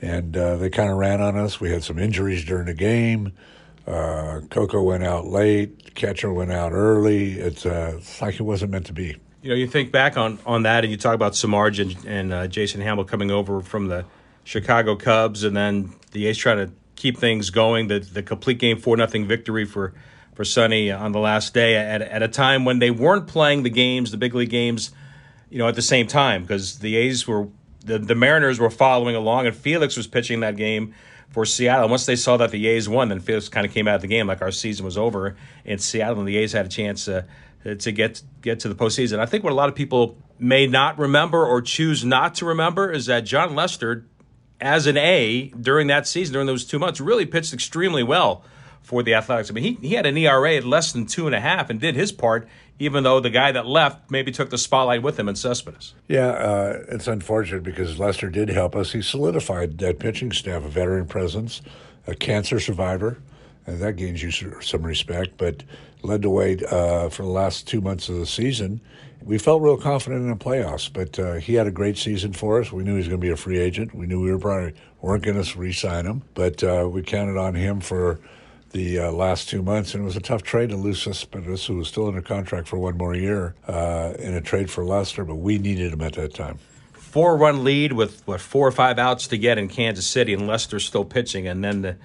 and 0.00 0.36
uh, 0.36 0.56
they 0.56 0.70
kind 0.70 0.90
of 0.90 0.96
ran 0.96 1.20
on 1.20 1.36
us. 1.36 1.60
We 1.60 1.70
had 1.70 1.84
some 1.84 1.98
injuries 1.98 2.44
during 2.44 2.66
the 2.66 2.74
game. 2.74 3.32
Uh, 3.86 4.40
Coco 4.50 4.82
went 4.82 5.04
out 5.04 5.26
late. 5.26 5.94
Catcher 5.94 6.32
went 6.32 6.52
out 6.52 6.72
early. 6.72 7.32
It's, 7.32 7.66
uh, 7.66 7.94
it's, 7.96 8.20
like 8.20 8.34
it 8.34 8.42
wasn't 8.42 8.72
meant 8.72 8.86
to 8.86 8.92
be. 8.92 9.16
You 9.44 9.50
know, 9.50 9.56
you 9.56 9.66
think 9.66 9.92
back 9.92 10.16
on, 10.16 10.38
on 10.46 10.62
that, 10.62 10.84
and 10.84 10.90
you 10.90 10.96
talk 10.96 11.14
about 11.14 11.34
Samardzija 11.34 11.96
and, 11.96 12.06
and 12.06 12.32
uh, 12.32 12.46
Jason 12.46 12.80
Hammel 12.80 13.04
coming 13.06 13.30
over 13.30 13.60
from 13.60 13.88
the 13.88 14.06
Chicago 14.42 14.96
Cubs, 14.96 15.44
and 15.44 15.54
then 15.54 15.92
the 16.12 16.28
A's 16.28 16.38
trying 16.38 16.66
to 16.66 16.72
keep 16.96 17.18
things 17.18 17.50
going. 17.50 17.88
The 17.88 17.98
the 17.98 18.22
complete 18.22 18.58
game 18.58 18.78
four 18.78 18.96
nothing 18.96 19.26
victory 19.26 19.66
for 19.66 19.92
for 20.32 20.46
Sonny 20.46 20.90
on 20.90 21.12
the 21.12 21.18
last 21.18 21.52
day 21.52 21.76
at 21.76 22.00
at 22.00 22.22
a 22.22 22.28
time 22.28 22.64
when 22.64 22.78
they 22.78 22.90
weren't 22.90 23.26
playing 23.26 23.64
the 23.64 23.68
games, 23.68 24.10
the 24.12 24.16
big 24.16 24.34
league 24.34 24.48
games, 24.48 24.92
you 25.50 25.58
know, 25.58 25.68
at 25.68 25.74
the 25.74 25.82
same 25.82 26.06
time 26.06 26.40
because 26.40 26.78
the 26.78 26.96
A's 26.96 27.28
were 27.28 27.48
the, 27.84 27.98
the 27.98 28.14
Mariners 28.14 28.58
were 28.58 28.70
following 28.70 29.14
along, 29.14 29.46
and 29.46 29.54
Felix 29.54 29.94
was 29.94 30.06
pitching 30.06 30.40
that 30.40 30.56
game 30.56 30.94
for 31.28 31.44
Seattle. 31.44 31.90
Once 31.90 32.06
they 32.06 32.16
saw 32.16 32.38
that 32.38 32.50
the 32.50 32.66
A's 32.66 32.88
won, 32.88 33.10
then 33.10 33.20
Felix 33.20 33.50
kind 33.50 33.66
of 33.66 33.74
came 33.74 33.88
out 33.88 33.96
of 33.96 34.00
the 34.00 34.08
game 34.08 34.26
like 34.26 34.40
our 34.40 34.50
season 34.50 34.86
was 34.86 34.96
over 34.96 35.36
in 35.66 35.78
Seattle, 35.78 36.20
and 36.20 36.26
the 36.26 36.38
A's 36.38 36.52
had 36.52 36.64
a 36.64 36.70
chance 36.70 37.08
uh, 37.08 37.24
to 37.64 37.92
get 37.92 38.22
get 38.42 38.60
to 38.60 38.68
the 38.68 38.74
postseason. 38.74 39.18
I 39.18 39.26
think 39.26 39.44
what 39.44 39.52
a 39.52 39.56
lot 39.56 39.68
of 39.68 39.74
people 39.74 40.16
may 40.38 40.66
not 40.66 40.98
remember 40.98 41.44
or 41.44 41.62
choose 41.62 42.04
not 42.04 42.34
to 42.36 42.44
remember 42.44 42.90
is 42.90 43.06
that 43.06 43.20
Jon 43.20 43.54
Lester, 43.54 44.06
as 44.60 44.86
an 44.86 44.96
A 44.96 45.48
during 45.60 45.86
that 45.88 46.06
season, 46.06 46.32
during 46.32 46.46
those 46.46 46.64
two 46.64 46.78
months, 46.78 47.00
really 47.00 47.26
pitched 47.26 47.52
extremely 47.52 48.02
well 48.02 48.44
for 48.82 49.02
the 49.02 49.14
Athletics. 49.14 49.50
I 49.50 49.54
mean, 49.54 49.64
he, 49.64 49.88
he 49.88 49.94
had 49.94 50.04
an 50.04 50.16
ERA 50.16 50.56
at 50.56 50.64
less 50.64 50.92
than 50.92 51.06
two 51.06 51.26
and 51.26 51.34
a 51.34 51.40
half 51.40 51.70
and 51.70 51.80
did 51.80 51.94
his 51.94 52.12
part 52.12 52.46
even 52.78 53.04
though 53.04 53.20
the 53.20 53.30
guy 53.30 53.52
that 53.52 53.66
left 53.66 54.10
maybe 54.10 54.32
took 54.32 54.50
the 54.50 54.58
spotlight 54.58 55.02
with 55.02 55.18
him 55.18 55.28
in 55.28 55.36
Cespedes. 55.36 55.94
Yeah, 56.08 56.28
uh, 56.28 56.82
it's 56.88 57.06
unfortunate 57.06 57.62
because 57.62 57.98
Lester 57.98 58.28
did 58.28 58.48
help 58.48 58.74
us. 58.74 58.92
He 58.92 59.02
solidified 59.02 59.78
that 59.78 59.98
pitching 59.98 60.32
staff, 60.32 60.64
a 60.64 60.68
veteran 60.68 61.06
presence, 61.06 61.62
a 62.06 62.14
cancer 62.14 62.58
survivor, 62.58 63.18
and 63.66 63.80
that 63.80 63.96
gains 63.96 64.22
you 64.22 64.30
some 64.60 64.82
respect, 64.82 65.36
but 65.36 65.62
led 66.02 66.22
the 66.22 66.30
way 66.30 66.58
uh, 66.70 67.08
for 67.08 67.22
the 67.22 67.28
last 67.28 67.66
two 67.66 67.80
months 67.80 68.08
of 68.08 68.16
the 68.16 68.26
season. 68.26 68.80
We 69.22 69.38
felt 69.38 69.62
real 69.62 69.78
confident 69.78 70.22
in 70.22 70.28
the 70.28 70.36
playoffs, 70.36 70.92
but 70.92 71.18
uh, 71.18 71.34
he 71.34 71.54
had 71.54 71.66
a 71.66 71.70
great 71.70 71.96
season 71.96 72.34
for 72.34 72.60
us. 72.60 72.70
We 72.70 72.84
knew 72.84 72.92
he 72.92 72.98
was 72.98 73.08
going 73.08 73.20
to 73.20 73.26
be 73.26 73.30
a 73.30 73.36
free 73.36 73.58
agent. 73.58 73.94
We 73.94 74.06
knew 74.06 74.20
we 74.20 74.30
were 74.30 74.38
probably 74.38 74.74
weren't 75.00 75.22
going 75.22 75.42
to 75.42 75.58
re-sign 75.58 76.04
him, 76.04 76.22
but 76.34 76.62
uh, 76.62 76.88
we 76.92 77.02
counted 77.02 77.38
on 77.38 77.54
him 77.54 77.80
for– 77.80 78.20
the 78.74 78.98
uh, 78.98 79.12
last 79.12 79.48
two 79.48 79.62
months, 79.62 79.94
and 79.94 80.02
it 80.02 80.04
was 80.04 80.16
a 80.16 80.20
tough 80.20 80.42
trade 80.42 80.70
to 80.70 80.76
lose 80.76 81.00
Cespedes, 81.00 81.64
who 81.64 81.76
was 81.76 81.86
still 81.86 82.08
under 82.08 82.20
contract 82.20 82.66
for 82.66 82.76
one 82.76 82.96
more 82.98 83.14
year, 83.14 83.54
uh, 83.68 84.12
in 84.18 84.34
a 84.34 84.40
trade 84.40 84.68
for 84.68 84.84
Lester, 84.84 85.24
but 85.24 85.36
we 85.36 85.58
needed 85.58 85.92
him 85.92 86.00
at 86.00 86.14
that 86.14 86.34
time. 86.34 86.58
Four 86.92 87.36
run 87.36 87.62
lead 87.62 87.92
with 87.92 88.26
what 88.26 88.40
four 88.40 88.66
or 88.66 88.72
five 88.72 88.98
outs 88.98 89.28
to 89.28 89.38
get 89.38 89.58
in 89.58 89.68
Kansas 89.68 90.06
City, 90.06 90.34
and 90.34 90.48
Lester 90.48 90.80
still 90.80 91.04
pitching, 91.04 91.46
and 91.46 91.62
then 91.62 91.82
the 91.82 91.96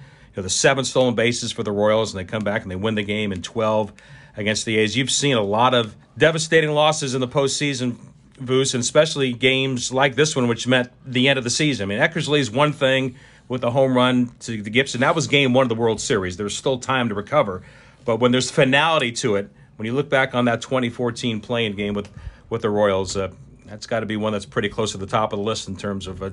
the 0.42 0.50
seven 0.50 0.84
stolen 0.84 1.14
bases 1.14 1.52
for 1.52 1.62
the 1.62 1.72
Royals, 1.72 2.12
and 2.12 2.20
they 2.20 2.30
come 2.30 2.42
back 2.42 2.62
and 2.62 2.70
they 2.70 2.76
win 2.76 2.94
the 2.94 3.02
game 3.02 3.32
in 3.32 3.42
twelve 3.42 3.92
against 4.36 4.64
the 4.64 4.78
A's. 4.78 4.96
You've 4.96 5.10
seen 5.10 5.36
a 5.36 5.42
lot 5.42 5.74
of 5.74 5.96
devastating 6.16 6.70
losses 6.70 7.14
in 7.14 7.20
the 7.20 7.28
postseason, 7.28 7.96
Voos, 8.38 8.74
and 8.74 8.80
especially 8.80 9.32
games 9.32 9.92
like 9.92 10.14
this 10.14 10.34
one, 10.34 10.48
which 10.48 10.66
meant 10.66 10.90
the 11.04 11.28
end 11.28 11.38
of 11.38 11.44
the 11.44 11.50
season. 11.50 11.84
I 11.84 11.86
mean, 11.86 11.98
Eckersley 11.98 12.38
is 12.38 12.50
one 12.50 12.72
thing 12.72 13.16
with 13.48 13.60
the 13.60 13.70
home 13.70 13.96
run 13.96 14.30
to 14.40 14.62
the 14.62 14.70
Gibson. 14.70 15.00
That 15.00 15.14
was 15.14 15.26
game 15.26 15.52
one 15.52 15.64
of 15.64 15.68
the 15.68 15.74
World 15.74 16.00
Series. 16.00 16.36
There's 16.36 16.56
still 16.56 16.78
time 16.78 17.08
to 17.08 17.14
recover. 17.14 17.62
But 18.04 18.16
when 18.16 18.32
there's 18.32 18.50
finality 18.50 19.12
to 19.12 19.36
it, 19.36 19.50
when 19.76 19.86
you 19.86 19.92
look 19.92 20.08
back 20.08 20.34
on 20.34 20.44
that 20.46 20.62
2014 20.62 21.40
playing 21.40 21.74
game 21.74 21.94
with, 21.94 22.08
with 22.48 22.62
the 22.62 22.70
Royals, 22.70 23.16
uh, 23.16 23.32
that's 23.66 23.86
got 23.86 24.00
to 24.00 24.06
be 24.06 24.16
one 24.16 24.32
that's 24.32 24.46
pretty 24.46 24.68
close 24.68 24.92
to 24.92 24.98
the 24.98 25.06
top 25.06 25.32
of 25.32 25.38
the 25.38 25.44
list 25.44 25.68
in 25.68 25.76
terms 25.76 26.06
of 26.06 26.22
uh, 26.22 26.30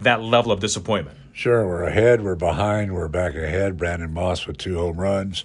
that 0.00 0.22
level 0.22 0.52
of 0.52 0.60
disappointment. 0.60 1.16
Sure, 1.32 1.66
we're 1.66 1.84
ahead, 1.84 2.22
we're 2.22 2.34
behind, 2.34 2.94
we're 2.94 3.08
back 3.08 3.34
ahead. 3.34 3.76
Brandon 3.76 4.12
Moss 4.12 4.46
with 4.46 4.58
two 4.58 4.76
home 4.76 4.96
runs. 4.96 5.44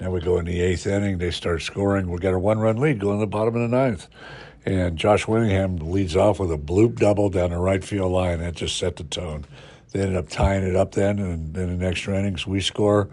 Now 0.00 0.10
we 0.10 0.20
go 0.20 0.38
in 0.38 0.44
the 0.44 0.60
eighth 0.60 0.86
inning, 0.86 1.18
they 1.18 1.30
start 1.30 1.62
scoring. 1.62 2.10
We 2.10 2.18
got 2.18 2.34
a 2.34 2.38
one 2.38 2.58
run 2.58 2.76
lead 2.76 3.00
going 3.00 3.18
to 3.18 3.20
the 3.20 3.26
bottom 3.26 3.54
of 3.54 3.62
the 3.62 3.76
ninth. 3.76 4.08
And 4.64 4.96
Josh 4.96 5.28
Willingham 5.28 5.76
leads 5.76 6.16
off 6.16 6.40
with 6.40 6.50
a 6.50 6.58
bloop 6.58 6.98
double 6.98 7.30
down 7.30 7.50
the 7.50 7.58
right 7.58 7.84
field 7.84 8.12
line. 8.12 8.40
That 8.40 8.54
just 8.54 8.76
set 8.78 8.96
the 8.96 9.04
tone. 9.04 9.44
They 9.92 10.00
ended 10.00 10.16
up 10.16 10.28
tying 10.28 10.64
it 10.64 10.74
up 10.74 10.92
then, 10.92 11.18
and 11.18 11.54
then 11.54 11.68
in 11.68 11.82
extra 11.82 12.18
innings 12.18 12.46
we 12.46 12.60
score 12.60 13.08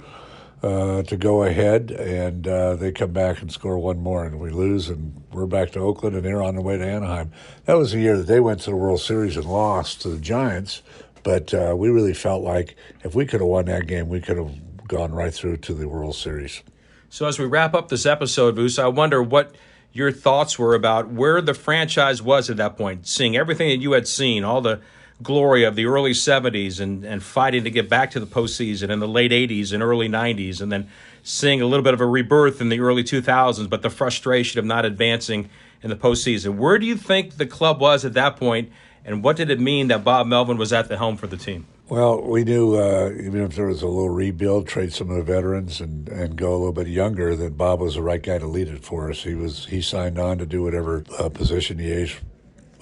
uh, 0.63 1.03
to 1.03 1.17
go 1.17 1.43
ahead, 1.43 1.91
and 1.91 2.47
uh, 2.47 2.75
they 2.75 2.91
come 2.91 3.11
back 3.11 3.41
and 3.41 3.51
score 3.51 3.77
one 3.77 3.99
more, 3.99 4.25
and 4.25 4.39
we 4.39 4.49
lose, 4.49 4.89
and 4.89 5.21
we're 5.31 5.45
back 5.45 5.71
to 5.71 5.79
Oakland, 5.79 6.15
and 6.15 6.23
they're 6.23 6.41
on 6.41 6.55
their 6.55 6.63
way 6.63 6.77
to 6.77 6.85
Anaheim. 6.85 7.31
That 7.65 7.73
was 7.73 7.91
the 7.91 7.99
year 7.99 8.17
that 8.17 8.27
they 8.27 8.39
went 8.39 8.61
to 8.61 8.69
the 8.69 8.77
World 8.77 9.01
Series 9.01 9.35
and 9.35 9.45
lost 9.45 10.01
to 10.03 10.09
the 10.09 10.19
Giants, 10.19 10.81
but 11.21 11.53
uh, 11.53 11.75
we 11.77 11.89
really 11.89 12.13
felt 12.13 12.43
like 12.43 12.77
if 13.03 13.13
we 13.13 13.25
could 13.25 13.41
have 13.41 13.49
won 13.49 13.65
that 13.65 13.87
game, 13.87 14.07
we 14.07 14.21
could 14.21 14.37
have 14.37 14.87
gone 14.87 15.11
right 15.11 15.33
through 15.33 15.57
to 15.57 15.73
the 15.73 15.87
World 15.89 16.15
Series. 16.15 16.63
So 17.09 17.27
as 17.27 17.37
we 17.37 17.45
wrap 17.45 17.73
up 17.73 17.89
this 17.89 18.05
episode, 18.05 18.55
Voos, 18.55 18.79
I 18.79 18.87
wonder 18.87 19.21
what 19.21 19.55
your 19.91 20.11
thoughts 20.11 20.57
were 20.57 20.73
about 20.73 21.09
where 21.09 21.41
the 21.41 21.53
franchise 21.53 22.21
was 22.21 22.49
at 22.49 22.57
that 22.57 22.77
point, 22.77 23.05
seeing 23.05 23.35
everything 23.35 23.69
that 23.69 23.81
you 23.81 23.91
had 23.91 24.07
seen, 24.07 24.43
all 24.43 24.61
the 24.61 24.81
glory 25.23 25.63
of 25.63 25.75
the 25.75 25.85
early 25.85 26.11
70s 26.11 26.79
and, 26.79 27.03
and 27.03 27.23
fighting 27.23 27.63
to 27.63 27.71
get 27.71 27.89
back 27.89 28.11
to 28.11 28.19
the 28.19 28.25
postseason 28.25 28.89
in 28.89 28.99
the 28.99 29.07
late 29.07 29.31
80s 29.31 29.73
and 29.73 29.81
early 29.81 30.09
90s, 30.09 30.61
and 30.61 30.71
then 30.71 30.89
seeing 31.23 31.61
a 31.61 31.65
little 31.65 31.83
bit 31.83 31.93
of 31.93 32.01
a 32.01 32.05
rebirth 32.05 32.61
in 32.61 32.69
the 32.69 32.79
early 32.79 33.03
2000s, 33.03 33.69
but 33.69 33.81
the 33.81 33.89
frustration 33.89 34.59
of 34.59 34.65
not 34.65 34.85
advancing 34.85 35.49
in 35.81 35.89
the 35.89 35.95
postseason. 35.95 36.57
Where 36.57 36.77
do 36.77 36.85
you 36.85 36.95
think 36.95 37.37
the 37.37 37.45
club 37.45 37.79
was 37.79 38.05
at 38.05 38.13
that 38.13 38.37
point, 38.37 38.71
and 39.05 39.23
what 39.23 39.35
did 39.35 39.49
it 39.49 39.59
mean 39.59 39.87
that 39.87 40.03
Bob 40.03 40.27
Melvin 40.27 40.57
was 40.57 40.71
at 40.73 40.87
the 40.87 40.97
helm 40.97 41.17
for 41.17 41.27
the 41.27 41.37
team? 41.37 41.67
Well, 41.89 42.21
we 42.21 42.43
knew 42.45 42.75
uh, 42.75 43.11
even 43.11 43.41
if 43.41 43.55
there 43.55 43.67
was 43.67 43.81
a 43.81 43.87
little 43.87 44.09
rebuild, 44.09 44.67
trade 44.67 44.93
some 44.93 45.09
of 45.09 45.17
the 45.17 45.23
veterans 45.23 45.81
and, 45.81 46.07
and 46.07 46.35
go 46.35 46.51
a 46.51 46.57
little 46.57 46.73
bit 46.73 46.87
younger, 46.87 47.35
that 47.35 47.57
Bob 47.57 47.81
was 47.81 47.95
the 47.95 48.01
right 48.01 48.23
guy 48.23 48.37
to 48.37 48.47
lead 48.47 48.69
it 48.69 48.83
for 48.83 49.11
us. 49.11 49.23
He 49.23 49.35
was 49.35 49.65
he 49.65 49.81
signed 49.81 50.17
on 50.17 50.37
to 50.37 50.45
do 50.45 50.63
whatever 50.63 51.03
uh, 51.19 51.27
position 51.29 51.77
the 51.77 51.91
age 51.91 52.21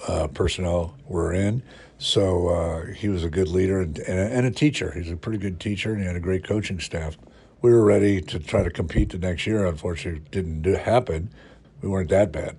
uh, 0.06 0.28
personnel 0.28 0.94
were 1.06 1.32
in. 1.32 1.62
So 2.02 2.48
uh, 2.48 2.86
he 2.86 3.08
was 3.08 3.22
a 3.22 3.30
good 3.30 3.46
leader 3.46 3.80
and, 3.80 3.96
and 4.00 4.18
a, 4.18 4.22
and, 4.22 4.44
a, 4.44 4.50
teacher. 4.50 4.90
He's 4.90 5.08
a 5.12 5.16
pretty 5.16 5.38
good 5.38 5.60
teacher, 5.60 5.92
and 5.92 6.00
he 6.00 6.06
had 6.06 6.16
a 6.16 6.20
great 6.20 6.42
coaching 6.42 6.80
staff. 6.80 7.16
We 7.60 7.70
were 7.70 7.84
ready 7.84 8.20
to 8.22 8.40
try 8.40 8.64
to 8.64 8.70
compete 8.70 9.10
the 9.10 9.18
next 9.18 9.46
year. 9.46 9.64
Unfortunately, 9.64 10.20
it 10.20 10.32
didn't 10.32 10.62
do, 10.62 10.74
happen. 10.74 11.30
We 11.80 11.88
weren't 11.88 12.10
that 12.10 12.32
bad. 12.32 12.56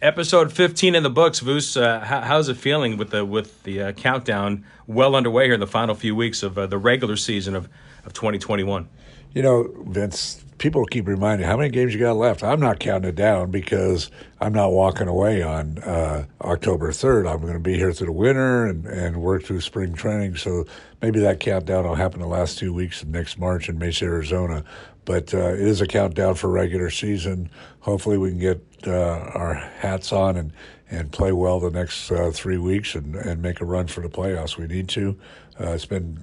Episode 0.00 0.54
15 0.54 0.94
in 0.94 1.02
the 1.02 1.10
books, 1.10 1.40
Voos. 1.40 1.76
Uh, 1.76 2.00
how, 2.00 2.22
how's 2.22 2.48
it 2.48 2.56
feeling 2.56 2.96
with 2.96 3.10
the 3.10 3.26
with 3.26 3.62
the 3.64 3.82
uh, 3.82 3.92
countdown 3.92 4.64
well 4.86 5.14
underway 5.14 5.44
here 5.44 5.54
in 5.54 5.60
the 5.60 5.66
final 5.66 5.94
few 5.94 6.16
weeks 6.16 6.42
of 6.42 6.56
uh, 6.56 6.66
the 6.66 6.78
regular 6.78 7.16
season 7.16 7.54
of, 7.54 7.68
of 8.06 8.14
2021? 8.14 8.88
You 9.34 9.42
know, 9.42 9.70
Vince, 9.82 10.42
people 10.58 10.84
keep 10.86 11.06
reminding 11.06 11.46
how 11.46 11.56
many 11.56 11.68
games 11.68 11.92
you 11.92 12.00
got 12.00 12.16
left. 12.16 12.42
I'm 12.42 12.60
not 12.60 12.78
counting 12.78 13.08
it 13.08 13.14
down 13.14 13.50
because 13.50 14.10
I'm 14.40 14.52
not 14.52 14.72
walking 14.72 15.08
away 15.08 15.42
on 15.42 15.78
uh, 15.78 16.26
October 16.40 16.90
3rd. 16.90 17.30
I'm 17.30 17.40
going 17.40 17.52
to 17.52 17.58
be 17.58 17.74
here 17.74 17.92
through 17.92 18.06
the 18.06 18.12
winter 18.12 18.66
and, 18.66 18.86
and 18.86 19.22
work 19.22 19.44
through 19.44 19.60
spring 19.60 19.94
training. 19.94 20.36
So 20.36 20.64
maybe 21.02 21.20
that 21.20 21.40
countdown 21.40 21.84
will 21.84 21.94
happen 21.94 22.20
the 22.20 22.26
last 22.26 22.58
two 22.58 22.72
weeks 22.72 23.02
of 23.02 23.08
next 23.08 23.38
March 23.38 23.68
in 23.68 23.78
Mesa, 23.78 24.06
Arizona. 24.06 24.64
But 25.04 25.32
uh, 25.34 25.52
it 25.52 25.60
is 25.60 25.80
a 25.80 25.86
countdown 25.86 26.34
for 26.34 26.48
regular 26.48 26.90
season. 26.90 27.48
Hopefully, 27.80 28.18
we 28.18 28.30
can 28.30 28.40
get 28.40 28.60
uh, 28.86 29.30
our 29.34 29.54
hats 29.54 30.12
on 30.12 30.36
and, 30.36 30.52
and 30.90 31.12
play 31.12 31.30
well 31.30 31.60
the 31.60 31.70
next 31.70 32.10
uh, 32.10 32.32
three 32.32 32.58
weeks 32.58 32.96
and, 32.96 33.14
and 33.14 33.40
make 33.40 33.60
a 33.60 33.64
run 33.64 33.86
for 33.86 34.00
the 34.00 34.08
playoffs. 34.08 34.56
We 34.56 34.66
need 34.66 34.88
to. 34.90 35.16
Uh, 35.60 35.70
it's 35.70 35.86
been 35.86 36.18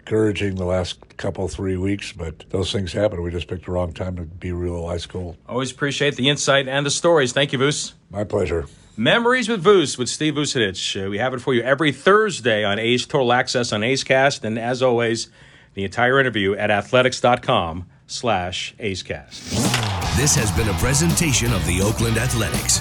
discouraging 0.00 0.54
the 0.56 0.64
last 0.64 1.16
couple 1.16 1.46
three 1.48 1.76
weeks, 1.76 2.12
but 2.12 2.44
those 2.50 2.72
things 2.72 2.92
happen. 2.92 3.22
We 3.22 3.30
just 3.30 3.48
picked 3.48 3.66
the 3.66 3.72
wrong 3.72 3.92
time 3.92 4.16
to 4.16 4.22
be 4.22 4.52
real 4.52 4.86
ice 4.86 5.06
cold. 5.06 5.36
Always 5.48 5.70
appreciate 5.70 6.16
the 6.16 6.28
insight 6.28 6.68
and 6.68 6.84
the 6.84 6.90
stories. 6.90 7.32
Thank 7.32 7.52
you, 7.52 7.58
Voos. 7.58 7.92
My 8.10 8.24
pleasure. 8.24 8.66
Memories 8.96 9.48
with 9.48 9.62
Voos 9.62 9.98
with 9.98 10.08
Steve 10.08 10.34
Vucinich. 10.34 11.06
Uh, 11.06 11.10
we 11.10 11.18
have 11.18 11.32
it 11.34 11.40
for 11.40 11.54
you 11.54 11.62
every 11.62 11.92
Thursday 11.92 12.64
on 12.64 12.78
A's 12.78 13.06
Total 13.06 13.32
Access 13.32 13.72
on 13.72 13.82
A's 13.82 14.02
Cast, 14.04 14.44
and 14.44 14.58
as 14.58 14.82
always, 14.82 15.28
the 15.74 15.84
entire 15.84 16.18
interview 16.18 16.54
at 16.54 16.70
athletics.com 16.70 17.86
slash 18.06 18.74
A's 18.78 19.02
Cast. 19.02 19.50
This 20.16 20.34
has 20.34 20.50
been 20.52 20.68
a 20.68 20.74
presentation 20.74 21.52
of 21.52 21.64
the 21.66 21.80
Oakland 21.82 22.18
Athletics. 22.18 22.80